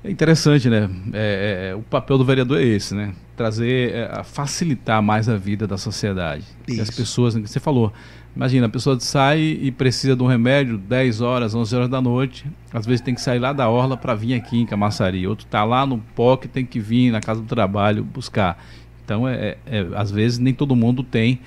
[0.04, 0.90] É interessante, né?
[1.12, 3.14] É, é, o papel do vereador é esse, né?
[3.36, 6.46] Trazer, é, facilitar mais a vida da sociedade.
[6.68, 6.82] Isso.
[6.82, 7.92] As pessoas, né, você falou,
[8.34, 12.46] imagina, a pessoa sai e precisa de um remédio 10 horas, 11 horas da noite,
[12.74, 15.28] às vezes tem que sair lá da orla para vir aqui em Camaçari.
[15.28, 18.64] Outro está lá no POC, tem que vir na casa do trabalho buscar.
[19.04, 21.42] Então, é, é, às vezes, nem todo mundo tem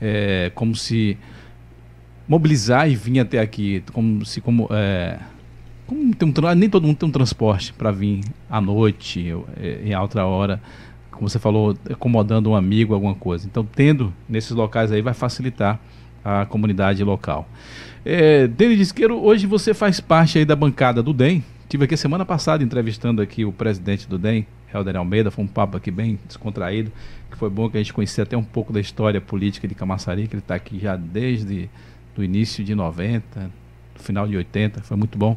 [0.00, 1.18] é, como se
[2.28, 5.18] mobilizar e vir até aqui, como se como é,
[5.86, 8.20] como tem um, nem todo mundo tem um transporte para vir
[8.50, 10.60] à noite, é, em outra hora,
[11.10, 13.46] como você falou, acomodando um amigo, alguma coisa.
[13.46, 15.80] Então, tendo nesses locais aí vai facilitar
[16.24, 17.48] a comunidade local.
[18.04, 21.42] É, Denis Isqueiro, hoje você faz parte aí da bancada do DEM.
[21.68, 25.76] Tive aqui semana passada entrevistando aqui o presidente do DEM, Helder Almeida, foi um papo
[25.76, 26.92] aqui bem descontraído,
[27.30, 30.28] que foi bom que a gente conhecia até um pouco da história política de Camaçari,
[30.28, 31.68] que ele está aqui já desde
[32.14, 33.50] do início de 90,
[33.96, 35.36] final de 80, foi muito bom.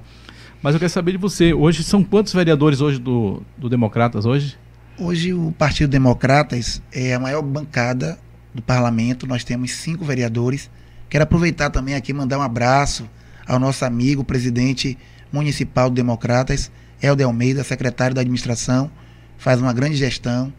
[0.62, 4.58] Mas eu quero saber de você, hoje são quantos vereadores hoje do, do Democratas hoje?
[4.98, 8.20] Hoje o Partido Democratas é a maior bancada
[8.54, 10.70] do parlamento, nós temos cinco vereadores.
[11.10, 13.10] Quero aproveitar também aqui mandar um abraço
[13.48, 14.98] ao nosso amigo, presidente
[15.32, 16.70] municipal do Democratas,
[17.02, 18.92] Helder Almeida, secretário da administração,
[19.38, 20.52] faz uma grande gestão,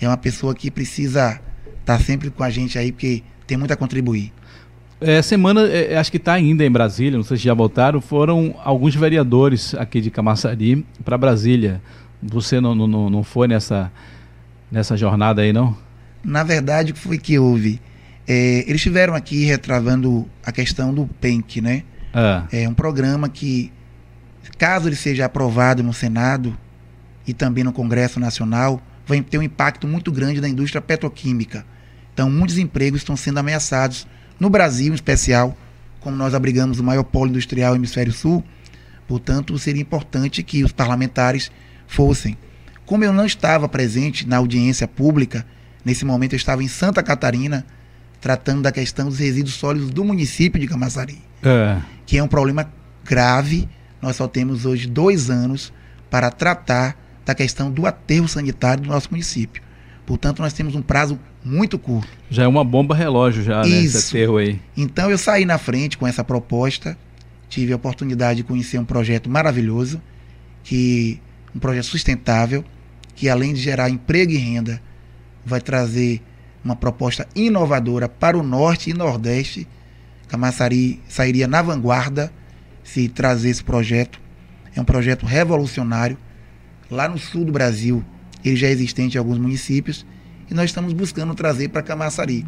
[0.00, 1.38] é uma pessoa que precisa
[1.78, 4.32] estar sempre com a gente aí, porque tem muito a contribuir.
[5.04, 8.54] É, semana, é, acho que está ainda em Brasília, não sei se já votaram, foram
[8.64, 11.82] alguns vereadores aqui de Camaçari para Brasília.
[12.22, 13.90] Você não, não, não foi nessa,
[14.70, 15.76] nessa jornada aí, não?
[16.24, 17.80] Na verdade, o que foi que houve?
[18.26, 21.82] É, eles estiveram aqui retravando a questão do PENC, né?
[22.14, 22.44] Ah.
[22.52, 23.72] É um programa que,
[24.56, 26.56] caso ele seja aprovado no Senado
[27.26, 31.64] e também no Congresso Nacional, vai ter um impacto muito grande na indústria petroquímica.
[32.14, 34.06] Então, muitos empregos estão sendo ameaçados
[34.42, 35.56] no Brasil, em especial,
[36.00, 38.42] como nós abrigamos o maior polo industrial do hemisfério sul,
[39.06, 41.48] portanto, seria importante que os parlamentares
[41.86, 42.36] fossem.
[42.84, 45.46] Como eu não estava presente na audiência pública,
[45.84, 47.64] nesse momento eu estava em Santa Catarina,
[48.20, 51.80] tratando da questão dos resíduos sólidos do município de Camaçari, é.
[52.04, 52.68] que é um problema
[53.04, 53.68] grave.
[54.00, 55.72] Nós só temos hoje dois anos
[56.10, 59.62] para tratar da questão do aterro sanitário do nosso município.
[60.04, 62.08] Portanto, nós temos um prazo muito curto.
[62.30, 63.70] Já é uma bomba relógio já, Isso.
[63.70, 63.82] né?
[63.84, 64.60] Esse aterro aí.
[64.76, 66.96] Então eu saí na frente com essa proposta,
[67.48, 70.00] tive a oportunidade de conhecer um projeto maravilhoso,
[70.62, 71.20] que
[71.54, 72.64] um projeto sustentável,
[73.14, 74.80] que além de gerar emprego e renda,
[75.44, 76.22] vai trazer
[76.64, 79.66] uma proposta inovadora para o norte e nordeste.
[80.28, 82.32] Camaçari sairia na vanguarda
[82.84, 84.20] se trazer esse projeto.
[84.74, 86.16] É um projeto revolucionário.
[86.90, 88.04] Lá no sul do Brasil,
[88.44, 90.06] ele já é existente em alguns municípios
[90.52, 92.46] e nós estamos buscando trazer para Camaçari.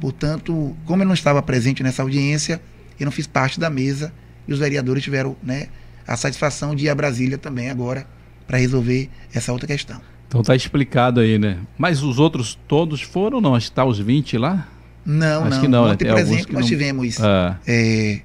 [0.00, 2.60] Portanto, como eu não estava presente nessa audiência,
[2.98, 4.12] eu não fiz parte da mesa
[4.48, 5.68] e os vereadores tiveram né,
[6.04, 8.04] a satisfação de ir a Brasília também agora
[8.48, 10.00] para resolver essa outra questão.
[10.26, 11.58] Então tá explicado aí, né?
[11.78, 13.54] Mas os outros todos foram não?
[13.54, 14.68] Acho que tá os 20 lá?
[15.04, 15.60] Não, Acho não.
[15.60, 16.10] Que não, Ontem, né?
[16.10, 16.68] por exemplo, nós não...
[16.68, 17.58] tivemos ah.
[17.64, 18.22] é,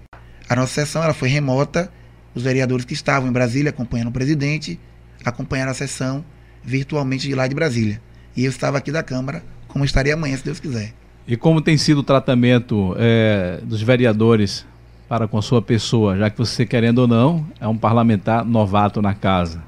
[0.49, 1.91] a nossa sessão, ela foi remota.
[2.33, 4.79] Os vereadores que estavam em Brasília acompanhando o presidente
[5.23, 6.25] acompanharam a sessão
[6.63, 8.01] virtualmente de lá de Brasília.
[8.35, 10.93] E eu estava aqui da Câmara, como estaria amanhã, se Deus quiser.
[11.27, 14.65] E como tem sido o tratamento é, dos vereadores
[15.07, 19.01] para com a sua pessoa, já que você, querendo ou não, é um parlamentar novato
[19.01, 19.61] na casa?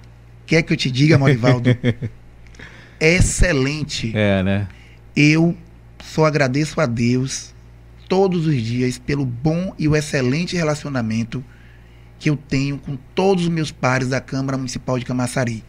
[0.46, 1.70] Quer que eu te diga, Morivaldo?
[3.00, 4.12] excelente.
[4.16, 4.68] É, né?
[5.16, 5.56] Eu
[6.02, 7.54] só agradeço a Deus
[8.08, 11.44] todos os dias pelo bom e o excelente relacionamento
[12.20, 15.64] que eu tenho com todos os meus pares da Câmara Municipal de Camaçari.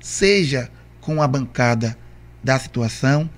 [0.00, 0.70] Seja
[1.00, 1.96] com a bancada
[2.46, 3.28] da situação,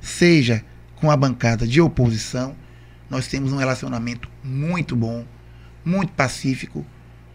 [0.00, 0.64] seja
[0.96, 2.56] com a bancada de oposição,
[3.08, 5.24] nós temos um relacionamento muito bom,
[5.84, 6.84] muito pacífico,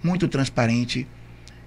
[0.04, 1.08] muito transparente.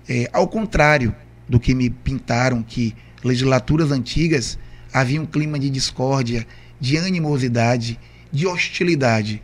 [0.07, 1.17] É, ao contrário
[1.49, 2.95] do que me pintaram, que
[3.25, 4.59] legislaturas antigas
[4.93, 6.47] havia um clima de discórdia,
[6.79, 7.99] de animosidade,
[8.31, 9.43] de hostilidade.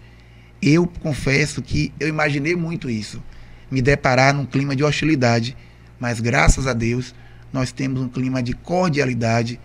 [0.60, 3.22] Eu confesso que eu imaginei muito isso,
[3.70, 5.56] me deparar num clima de hostilidade,
[5.98, 7.14] mas graças a Deus
[7.50, 9.58] nós temos um clima de cordialidade,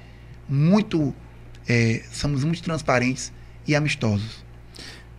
[0.48, 1.14] muito,
[1.68, 3.32] é, somos muito transparentes
[3.68, 4.44] e amistosos.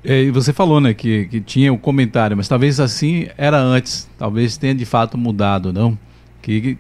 [0.04, 4.08] É, e você falou, né, que, que tinha o comentário, mas talvez assim era antes,
[4.16, 5.98] talvez tenha de fato mudado, não?
[6.40, 6.78] Que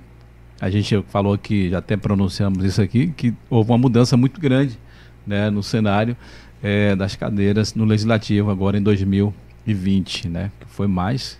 [0.60, 4.78] a gente falou aqui, já até pronunciamos isso aqui, que houve uma mudança muito grande
[5.26, 6.16] né, no cenário
[6.62, 10.52] é, das cadeiras no Legislativo agora em 2020, né?
[10.60, 11.38] Que foi mais,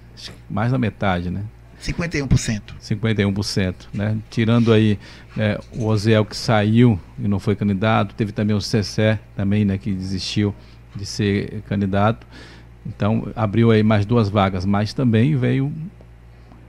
[0.50, 1.44] mais da metade, né?
[1.92, 2.60] 51%.
[2.80, 4.16] 51%, né?
[4.30, 4.98] Tirando aí
[5.36, 9.78] é, o Oziel que saiu e não foi candidato, teve também o Cessé também, né,
[9.78, 10.54] que desistiu
[10.94, 12.26] de ser candidato.
[12.84, 15.72] Então, abriu aí mais duas vagas, mas também veio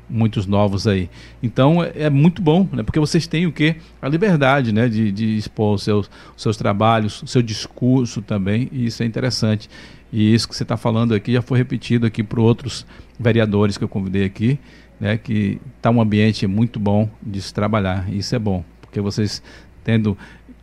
[0.10, 1.10] muitos novos aí.
[1.42, 2.84] Então é, é muito bom, né?
[2.84, 3.76] Porque vocês têm o quê?
[4.02, 4.88] A liberdade, né?
[4.88, 9.06] De, de expor os seus, os seus trabalhos, o seu discurso também, e isso é
[9.06, 9.70] interessante.
[10.12, 12.86] E isso que você está falando aqui já foi repetido aqui para outros
[13.20, 14.58] vereadores que eu convidei aqui,
[15.00, 15.18] né?
[15.18, 18.12] Que está um ambiente muito bom de se trabalhar.
[18.12, 19.42] Isso é bom, porque vocês
[19.84, 20.18] tendo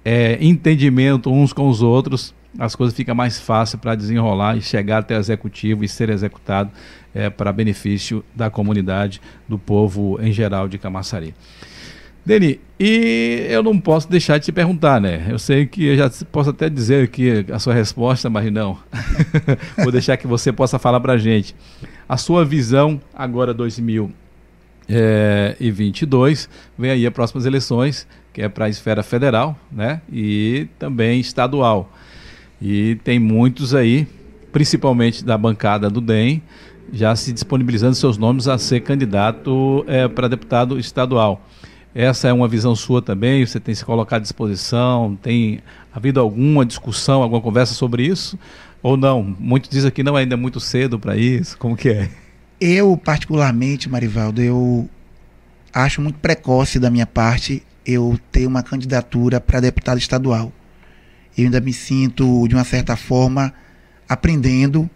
[0.05, 4.99] é, entendimento uns com os outros, as coisas ficam mais fáceis para desenrolar e chegar
[4.99, 6.71] até o executivo e ser executado
[7.15, 11.35] é, para benefício da comunidade, do povo em geral de Camaçari.
[12.25, 15.27] Deni, e eu não posso deixar de te perguntar, né?
[15.29, 18.79] Eu sei que eu já posso até dizer aqui a sua resposta, mas não.
[19.77, 21.55] Vou deixar que você possa falar para a gente.
[22.09, 23.53] A sua visão agora
[24.89, 30.01] 2022, vem aí as próximas eleições, que é para a esfera federal, né?
[30.13, 31.91] E também estadual.
[32.61, 34.07] E tem muitos aí,
[34.53, 36.43] principalmente da bancada do DEM,
[36.93, 41.43] já se disponibilizando seus nomes a ser candidato é, para deputado estadual.
[41.95, 43.47] Essa é uma visão sua também?
[43.47, 45.17] Você tem se colocado à disposição?
[45.23, 45.61] Tem
[45.93, 48.39] havido alguma discussão, alguma conversa sobre isso?
[48.83, 49.23] Ou não?
[49.39, 51.57] Muitos dizem que não ainda é muito cedo para isso.
[51.57, 52.11] Como que é?
[52.67, 54.89] Eu, particularmente, Marivaldo, eu
[55.71, 60.51] acho muito precoce da minha parte eu ter uma candidatura para deputado estadual.
[61.37, 63.53] Eu ainda me sinto, de uma certa forma,
[64.09, 64.89] aprendendo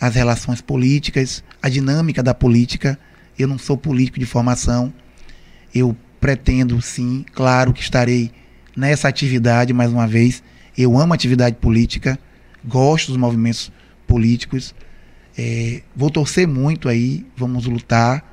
[0.00, 2.96] as relações políticas, a dinâmica da política.
[3.36, 4.94] Eu não sou político de formação.
[5.74, 8.30] Eu pretendo, sim, claro que estarei
[8.76, 10.44] nessa atividade mais uma vez.
[10.78, 12.16] Eu amo atividade política,
[12.64, 13.72] gosto dos movimentos
[14.06, 14.72] políticos.
[15.38, 18.24] É, vou torcer muito aí, vamos lutar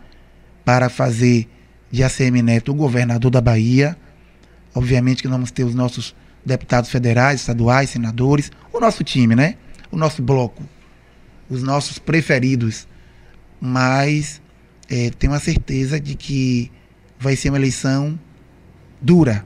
[0.63, 1.49] para fazer
[1.91, 3.97] de ACM Neto o governador da Bahia.
[4.73, 9.55] Obviamente que vamos ter os nossos deputados federais, estaduais, senadores, o nosso time, né?
[9.91, 10.63] O nosso bloco,
[11.49, 12.87] os nossos preferidos.
[13.59, 14.41] Mas
[14.89, 16.71] é, tenho a certeza de que
[17.19, 18.19] vai ser uma eleição
[19.01, 19.45] dura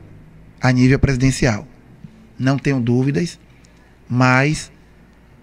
[0.61, 1.67] a nível presidencial.
[2.39, 3.39] Não tenho dúvidas,
[4.07, 4.71] mas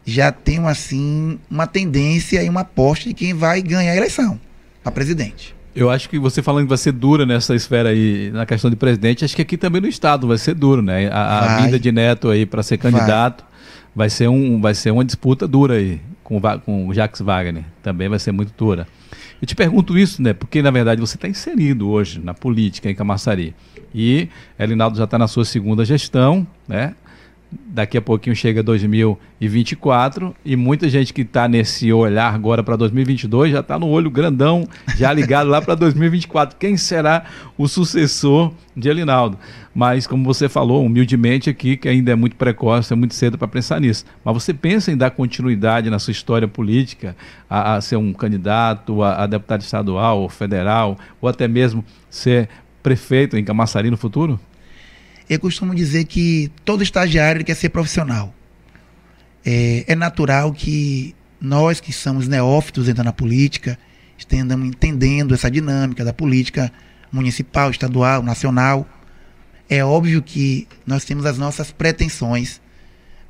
[0.05, 4.39] já tenho assim uma tendência e uma aposta de quem vai ganhar a eleição
[4.83, 5.55] para presidente.
[5.75, 8.77] Eu acho que você falando que vai ser dura nessa esfera aí, na questão de
[8.77, 11.09] presidente, acho que aqui também no estado vai ser duro, né?
[11.09, 13.43] A, a vinda de Neto aí para ser candidato
[13.95, 14.07] vai.
[14.07, 14.11] vai.
[14.11, 17.65] ser um, vai ser uma disputa dura aí com, com o Jacques Wagner.
[17.83, 18.87] Também vai ser muito dura.
[19.43, 20.33] Eu te pergunto isso, né?
[20.33, 23.53] Porque na verdade você está inserido hoje na política em Camaçari.
[23.93, 24.29] E
[24.59, 26.95] Elinaldo já está na sua segunda gestão, né?
[27.67, 33.53] Daqui a pouquinho chega 2024 e muita gente que está nesse olhar agora para 2022
[33.53, 36.57] já está no olho grandão, já ligado lá para 2024.
[36.59, 37.25] Quem será
[37.57, 39.39] o sucessor de Elinaldo?
[39.75, 43.49] Mas, como você falou, humildemente aqui, que ainda é muito precoce, é muito cedo para
[43.49, 44.05] pensar nisso.
[44.25, 47.17] Mas você pensa em dar continuidade na sua história política,
[47.51, 52.49] a, a ser um candidato a, a deputado estadual ou federal, ou até mesmo ser
[52.83, 54.39] prefeito em Camaçari no futuro?
[55.29, 58.35] Eu costumo dizer que todo estagiário quer ser profissional.
[59.45, 63.79] É, é natural que nós que somos neófitos dentro da política
[64.17, 66.73] estejamos entendendo essa dinâmica da política
[67.11, 68.89] municipal, estadual, nacional.
[69.69, 72.61] É óbvio que nós temos as nossas pretensões,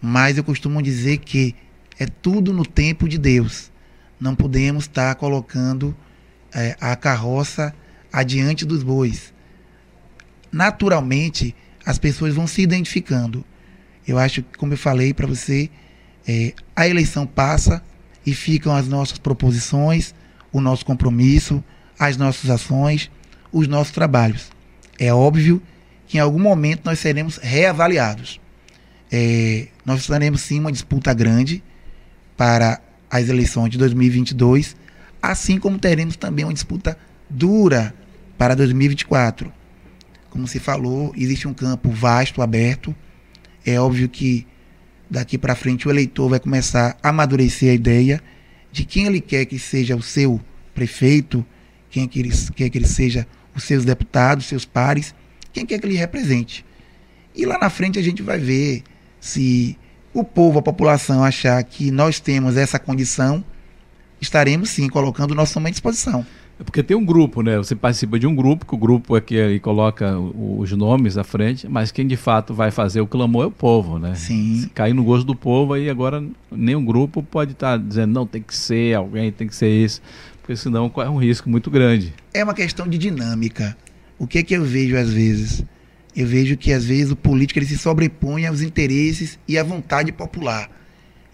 [0.00, 1.54] mas eu costumo dizer que
[1.98, 3.70] é tudo no tempo de Deus.
[4.18, 5.96] Não podemos estar colocando
[6.52, 7.74] é, a carroça
[8.12, 9.32] adiante dos bois.
[10.50, 11.54] Naturalmente,
[11.84, 13.44] as pessoas vão se identificando.
[14.06, 15.70] Eu acho que, como eu falei para você,
[16.26, 17.82] é, a eleição passa
[18.24, 20.14] e ficam as nossas proposições,
[20.52, 21.62] o nosso compromisso,
[21.98, 23.10] as nossas ações,
[23.52, 24.50] os nossos trabalhos.
[24.98, 25.60] É óbvio
[26.06, 28.40] que em algum momento nós seremos reavaliados.
[29.10, 31.62] É, nós teremos sim uma disputa grande
[32.36, 32.80] para
[33.10, 34.76] as eleições de 2022,
[35.22, 36.98] assim como teremos também uma disputa
[37.30, 37.94] dura
[38.36, 39.52] para 2024
[40.34, 42.92] como se falou, existe um campo vasto, aberto.
[43.64, 44.44] É óbvio que
[45.08, 48.20] daqui para frente o eleitor vai começar a amadurecer a ideia
[48.72, 50.40] de quem ele quer que seja o seu
[50.74, 51.46] prefeito,
[51.88, 55.14] quem que ele quer que ele seja os seus deputados, seus pares,
[55.52, 56.66] quem quer que ele represente.
[57.32, 58.82] E lá na frente a gente vai ver
[59.20, 59.78] se
[60.12, 63.44] o povo, a população achar que nós temos essa condição,
[64.20, 66.26] estaremos sim colocando o nosso nome à disposição.
[66.58, 67.56] É porque tem um grupo, né?
[67.56, 71.24] Você participa de um grupo, que o grupo é que aí coloca os nomes à
[71.24, 74.14] frente, mas quem de fato vai fazer o clamor é o povo, né?
[74.14, 74.60] Sim.
[74.60, 78.26] Se cair no gosto do povo, aí agora nenhum grupo pode estar tá dizendo, não,
[78.26, 80.00] tem que ser alguém, tem que ser isso,
[80.40, 82.14] porque senão corre um risco muito grande.
[82.32, 83.76] É uma questão de dinâmica.
[84.16, 85.64] O que é que eu vejo às vezes?
[86.14, 90.12] Eu vejo que às vezes o político ele se sobrepõe aos interesses e à vontade
[90.12, 90.70] popular.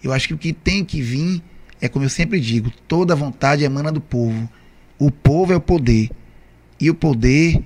[0.03, 1.43] Eu acho que o que tem que vir
[1.79, 4.47] é, como eu sempre digo, toda vontade emana do povo
[5.01, 6.11] o povo é o poder.
[6.79, 7.59] E o poder,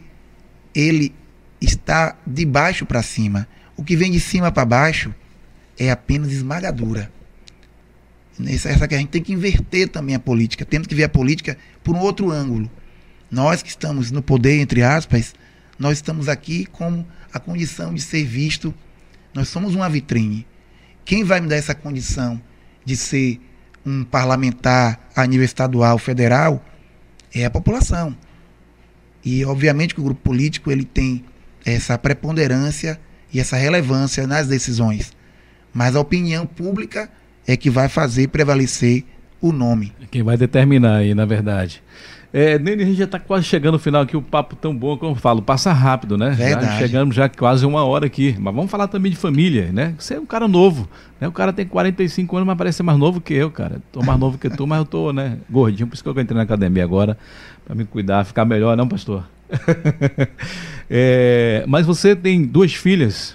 [0.73, 1.13] ele
[1.59, 3.45] está de baixo para cima.
[3.75, 5.13] O que vem de cima para baixo
[5.77, 7.11] é apenas esmagadura.
[8.47, 10.63] Essa, essa que a gente tem que inverter também a política.
[10.63, 12.71] Temos que ver a política por um outro ângulo.
[13.29, 15.35] Nós que estamos no poder, entre aspas,
[15.77, 18.73] nós estamos aqui com a condição de ser visto.
[19.33, 20.47] Nós somos uma vitrine.
[21.03, 22.41] Quem vai me dar essa condição
[22.85, 23.41] de ser
[23.85, 26.63] um parlamentar a nível estadual, federal,
[27.35, 28.15] é a população.
[29.23, 31.23] E obviamente que o grupo político ele tem
[31.65, 32.99] essa preponderância
[33.33, 35.11] e essa relevância nas decisões.
[35.73, 37.09] Mas a opinião pública
[37.45, 39.03] é que vai fazer prevalecer
[39.41, 39.93] o nome.
[40.09, 41.83] Quem vai determinar aí, na verdade.
[42.37, 44.97] É, Nene, a gente já está quase chegando no final aqui, o papo tão bom
[44.97, 46.31] como eu falo, passa rápido, né?
[46.31, 46.65] Verdade.
[46.65, 48.35] Já chegamos já quase uma hora aqui.
[48.37, 49.95] Mas vamos falar também de família, né?
[49.97, 50.85] Você é um cara novo,
[51.17, 51.29] né?
[51.29, 53.81] O cara tem 45 anos, mas parece ser mais novo que eu, cara.
[53.89, 56.35] Tô mais novo que tu, mas eu tô, né, gordinho, por isso que eu entrei
[56.35, 57.17] na academia agora,
[57.65, 59.23] para me cuidar, ficar melhor, não, pastor?
[60.91, 63.33] é, mas você tem duas filhas.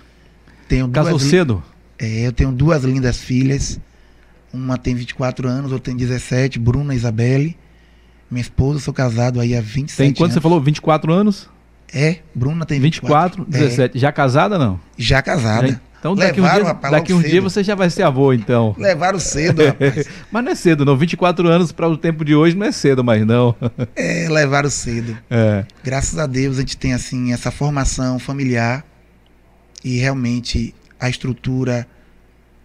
[0.69, 1.63] Tenho duas Casou cedo?
[1.99, 3.81] É, eu tenho duas lindas filhas.
[4.53, 7.57] Uma tem 24 anos, outra tem 17, Bruna e Isabelle.
[8.31, 10.35] Minha esposa, sou casado aí há 27 Tem quanto anos.
[10.35, 10.61] você falou?
[10.61, 11.49] 24 anos?
[11.93, 13.67] É, Bruna tem 24, 24.
[13.69, 13.97] 17.
[13.97, 14.01] É.
[14.01, 14.79] Já casada não?
[14.97, 15.67] Já casada.
[15.69, 18.33] Já- Então daqui Levaram, um dia, rapaz, daqui um dia você já vai ser avô,
[18.33, 18.75] então.
[18.79, 20.07] Levaram cedo, rapaz.
[20.31, 20.97] Mas não é cedo, não.
[20.97, 23.55] 24 anos para o tempo de hoje não é cedo mais, não.
[23.97, 25.19] É, levaram cedo.
[25.29, 25.67] É.
[25.83, 28.85] Graças a Deus a gente tem assim essa formação familiar
[29.85, 31.87] e realmente a estrutura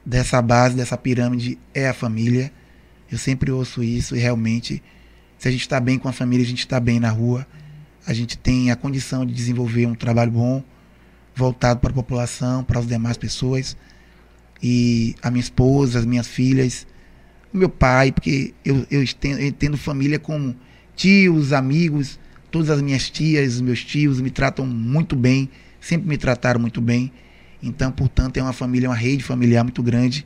[0.05, 2.51] dessa base, dessa pirâmide é a família.
[3.11, 4.83] Eu sempre ouço isso e realmente
[5.45, 7.45] se a gente está bem com a família, a gente está bem na rua.
[8.03, 10.63] A gente tem a condição de desenvolver um trabalho bom,
[11.35, 13.77] voltado para a população, para as demais pessoas.
[14.59, 16.87] E a minha esposa, as minhas filhas,
[17.53, 20.55] o meu pai, porque eu, eu, entendo, eu entendo família como
[20.95, 22.19] tios, amigos,
[22.49, 25.47] todas as minhas tias, meus tios me tratam muito bem,
[25.79, 27.11] sempre me trataram muito bem.
[27.61, 30.25] Então, portanto, é uma família, uma rede familiar muito grande.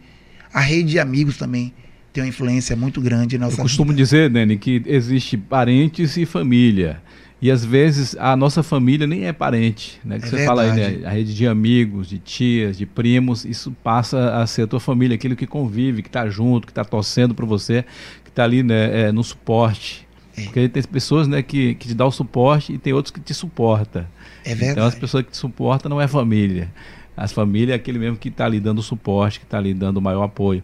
[0.53, 1.73] A rede de amigos também
[2.19, 3.97] tem uma influência muito grande na Eu nossa costumo vida.
[4.03, 7.01] dizer, Dani, que existe parentes e família.
[7.41, 10.19] E às vezes a nossa família nem é parente, né?
[10.19, 10.97] Que É você fala aí, verdade.
[10.97, 11.07] né?
[11.07, 15.15] A rede de amigos, de tias, de primos, isso passa a ser a tua família,
[15.15, 17.85] aquilo que convive, que está junto, que está torcendo por você,
[18.25, 20.05] que está ali né, é, no suporte.
[20.35, 20.43] É.
[20.43, 23.33] Porque tem pessoas né, que, que te dão o suporte e tem outros que te
[23.33, 24.05] suportam.
[24.43, 24.95] É Então as verdade.
[24.97, 26.69] pessoas que te suportam não é família.
[27.15, 30.01] As famílias é aquele mesmo que está ali dando suporte, que está ali dando o
[30.01, 30.61] maior apoio.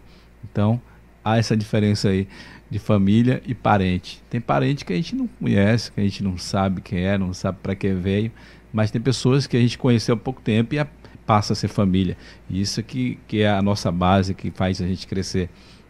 [0.52, 0.78] Então
[1.26, 2.28] há essa diferença aí
[2.70, 4.22] de família e parente.
[4.30, 7.32] Tem parente que a gente não conhece, que a gente não sabe quem é, não
[7.32, 8.30] sabe para que veio,
[8.72, 10.86] mas tem pessoas que a gente conheceu há pouco tempo e a-
[11.26, 12.16] passa a ser família.
[12.48, 15.48] E isso que, que é a nossa base, que faz a gente crescer.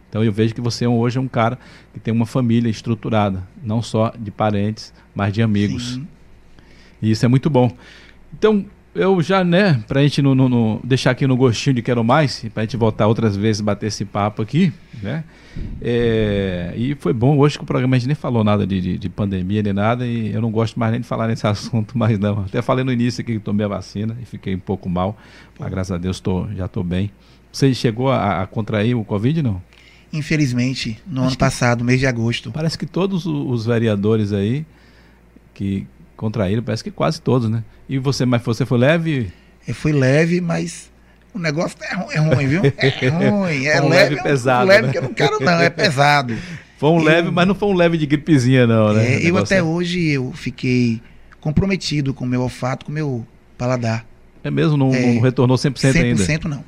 [0.09, 1.59] Então eu vejo que você hoje é um cara
[1.93, 5.93] que tem uma família estruturada, não só de parentes, mas de amigos.
[5.95, 6.07] Sim.
[7.01, 7.71] E isso é muito bom.
[8.33, 8.65] Então,
[8.97, 12.43] eu já, né, pra gente não, não- não deixar aqui no gostinho de quero mais,
[12.53, 15.23] pra gente voltar outras vezes bater esse papo aqui, né?
[15.81, 18.97] É, e foi bom hoje que o programa a gente nem falou nada de, de,
[18.97, 22.19] de pandemia nem nada, e eu não gosto mais nem de falar nesse assunto mais
[22.19, 22.41] não.
[22.41, 25.17] Até falei no início aqui que tomei a vacina e fiquei um pouco mal,
[25.59, 27.11] mas graças a Deus tô, já tô bem.
[27.51, 29.61] Você chegou a, a contrair o Covid, não?
[30.13, 34.65] Infelizmente, no Acho ano passado, mês de agosto, Parece que todos os vereadores aí
[35.53, 35.85] que
[36.17, 37.63] contraíram, parece que quase todos, né?
[37.87, 39.31] E você, mas você foi leve?
[39.67, 40.89] eu fui leve, mas
[41.33, 42.61] o negócio é, ru- é ruim, viu?
[42.65, 44.91] É ruim, é um leve, leve pesado, leve né?
[44.93, 46.35] que eu não quero não, é pesado.
[46.77, 49.15] Foi um Eu- leve, mas não foi um leve de gripezinha, não, né?
[49.15, 51.01] É, eu até é- hoje eu fiquei
[51.41, 53.25] comprometido com o meu olfato, com o meu
[53.57, 54.05] paladar.
[54.43, 56.49] É mesmo, não, É, não retornou 100%, 100% ainda.
[56.55, 56.63] não.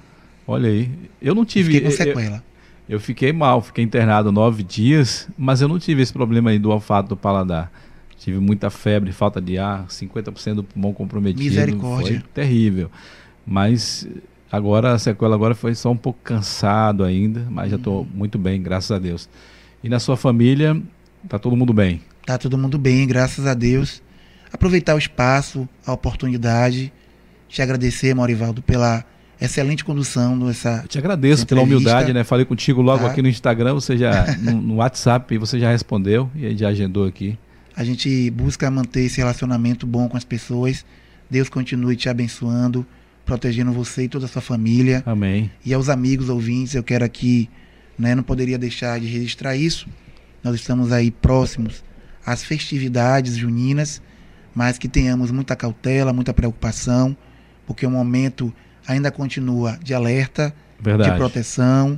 [0.48, 0.90] Olha aí.
[1.22, 1.74] Eu não tive.
[1.74, 2.44] Fiquei com eu- eu, sequela.
[2.90, 6.72] eu fiquei mal, fiquei internado nove dias, mas eu não tive esse problema aí do
[6.72, 7.72] olfato do paladar.
[8.20, 11.42] Tive muita febre, falta de ar, 50% do pulmão comprometido.
[11.44, 12.20] Misericórdia.
[12.20, 12.92] Foi terrível.
[13.48, 14.08] Mas
[14.52, 17.80] agora, a sequela agora foi só um pouco cansado ainda, mas já Uhum.
[17.82, 19.30] estou muito bem, graças a Deus.
[19.84, 20.80] E na sua família,
[21.28, 22.02] tá todo mundo bem?
[22.26, 24.02] Tá todo mundo bem, graças a Deus.
[24.52, 26.92] Aproveitar o espaço, a oportunidade.
[27.48, 29.04] Te agradecer, Maurivaldo, pela
[29.40, 30.82] excelente condução dessa.
[30.84, 32.24] Eu te agradeço pela humildade, né?
[32.26, 33.12] Falei contigo logo Tá.
[33.12, 37.38] aqui no Instagram, você já no, no WhatsApp você já respondeu e já agendou aqui.
[37.80, 40.86] A gente busca manter esse relacionamento bom com as pessoas.
[41.30, 42.86] Deus continue te abençoando,
[43.26, 45.02] protegendo você e toda a sua família.
[45.06, 45.50] Amém.
[45.66, 47.50] E aos amigos ouvintes, eu quero aqui,
[47.98, 49.88] né, não poderia deixar de registrar isso.
[50.44, 51.82] Nós estamos aí próximos
[52.26, 54.02] às festividades juninas,
[54.54, 57.16] mas que tenhamos muita cautela, muita preocupação,
[57.66, 58.54] porque o momento
[58.86, 61.12] ainda continua de alerta, Verdade.
[61.12, 61.98] de proteção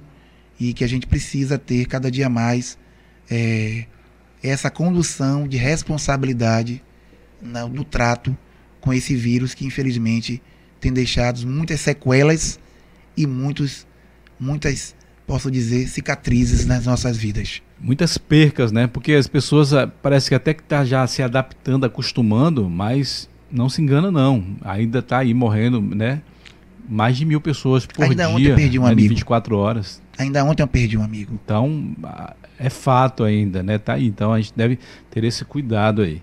[0.59, 2.77] e que a gente precisa ter cada dia mais
[3.27, 3.85] é,
[4.43, 6.81] essa condução de responsabilidade
[7.41, 8.35] na- no trato
[8.79, 10.41] com esse vírus que infelizmente
[10.79, 12.59] tem deixado muitas sequelas
[13.15, 13.85] e muitos,
[14.39, 14.95] muitas,
[15.27, 17.61] posso dizer, cicatrizes nas nossas vidas.
[17.79, 18.87] Muitas percas, né?
[18.87, 23.69] Porque as pessoas ah, parece que até que tá já se adaptando, acostumando, mas não
[23.69, 24.55] se engana não.
[24.61, 26.21] Ainda tá aí morrendo, né?
[26.89, 29.09] Mais de mil pessoas por Ainda ontem dia, eu perdi um né, amigo.
[29.09, 30.01] 24 horas.
[30.17, 31.39] Ainda ontem eu perdi um amigo.
[31.43, 31.95] Então,
[32.59, 33.77] é fato ainda, né?
[33.77, 34.05] Tá aí.
[34.05, 34.77] Então a gente deve
[35.09, 36.21] ter esse cuidado aí.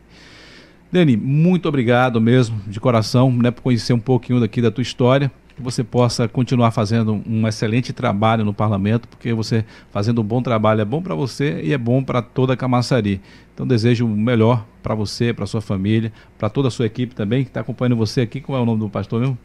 [0.91, 5.31] Dani, muito obrigado mesmo, de coração, né, por conhecer um pouquinho daqui da tua história.
[5.55, 10.41] Que você possa continuar fazendo um excelente trabalho no parlamento, porque você fazendo um bom
[10.41, 13.21] trabalho é bom para você e é bom para toda a Camaçari.
[13.53, 17.43] Então desejo o melhor para você, para sua família, para toda a sua equipe também,
[17.43, 18.41] que está acompanhando você aqui.
[18.41, 19.37] Qual é o nome do pastor mesmo?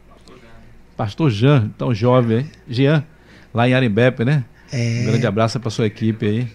[0.96, 2.50] Pastor Jean, tão jovem, hein?
[2.68, 3.04] Jean,
[3.52, 4.44] lá em Arimbepe, né?
[4.72, 6.48] É, Um grande abraço para sua equipe aí.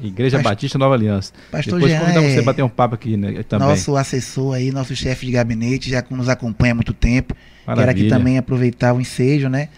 [0.00, 1.32] Igreja Past- Batista Nova Aliança.
[1.50, 3.66] Pastor Depois Jean convidar você é bater um papo aqui né, também.
[3.68, 7.34] nosso assessor aí, nosso chefe de gabinete, já nos acompanha há muito tempo.
[7.34, 8.08] Quero aqui Maravilha.
[8.10, 9.68] também aproveitar o ensejo, né?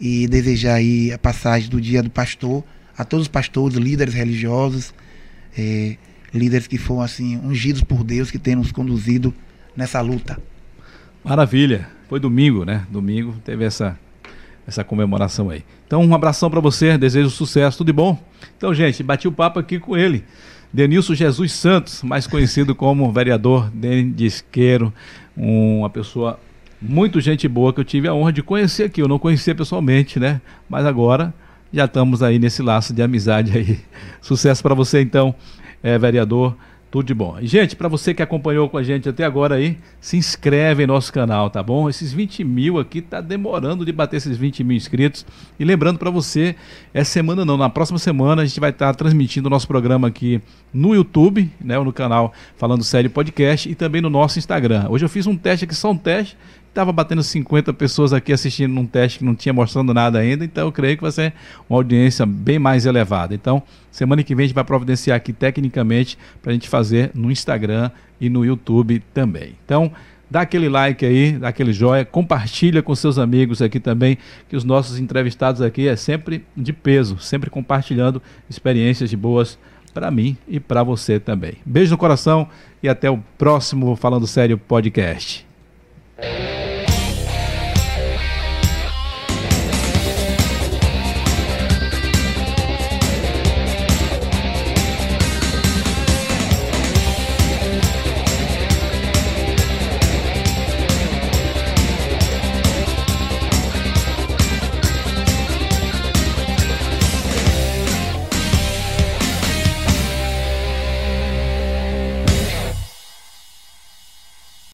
[0.00, 2.62] E desejar aí a passagem do dia do pastor
[2.96, 4.94] a todos os pastores, líderes religiosos,
[5.58, 5.96] eh,
[6.32, 9.34] líderes que foram assim ungidos por Deus, que têm nos conduzido
[9.76, 10.38] nessa luta.
[11.24, 11.88] Maravilha.
[12.14, 12.86] Foi domingo, né?
[12.92, 13.98] Domingo teve essa
[14.64, 15.64] essa comemoração aí.
[15.84, 18.16] Então, um abração para você, desejo sucesso, tudo de bom?
[18.56, 20.22] Então, gente, bati o papo aqui com ele.
[20.72, 23.68] Denilson Jesus Santos, mais conhecido como vereador
[24.14, 24.94] de Isqueiro,
[25.36, 26.38] uma pessoa
[26.80, 29.02] muito gente boa que eu tive a honra de conhecer aqui.
[29.02, 30.40] Eu não conhecia pessoalmente, né?
[30.68, 31.34] Mas agora
[31.72, 33.80] já estamos aí nesse laço de amizade aí.
[34.22, 35.34] Sucesso para você então,
[35.82, 36.56] é, vereador.
[36.94, 37.36] Tudo de bom.
[37.40, 40.86] E, gente, para você que acompanhou com a gente até agora aí, se inscreve em
[40.86, 41.90] nosso canal, tá bom?
[41.90, 45.26] Esses 20 mil aqui tá demorando de bater esses 20 mil inscritos.
[45.58, 46.54] E lembrando para você,
[46.92, 50.06] essa semana não, na próxima semana a gente vai estar tá transmitindo o nosso programa
[50.06, 50.40] aqui
[50.72, 51.76] no YouTube, né?
[51.80, 54.86] No canal Falando Sério Podcast e também no nosso Instagram.
[54.88, 56.36] Hoje eu fiz um teste aqui, só um teste
[56.74, 60.66] estava batendo 50 pessoas aqui assistindo num teste que não tinha mostrando nada ainda, então
[60.66, 61.32] eu creio que vai ser
[61.70, 63.32] uma audiência bem mais elevada.
[63.32, 63.62] Então,
[63.92, 67.90] semana que vem a gente vai providenciar aqui tecnicamente para a gente fazer no Instagram
[68.20, 69.54] e no YouTube também.
[69.64, 69.92] Então,
[70.28, 74.18] dá aquele like aí, dá aquele joia, compartilha com seus amigos aqui também,
[74.48, 78.20] que os nossos entrevistados aqui é sempre de peso, sempre compartilhando
[78.50, 79.56] experiências de boas
[79.92, 81.54] para mim e para você também.
[81.64, 82.48] Beijo no coração
[82.82, 85.53] e até o próximo Falando Sério podcast.
[86.16, 86.73] Thank you.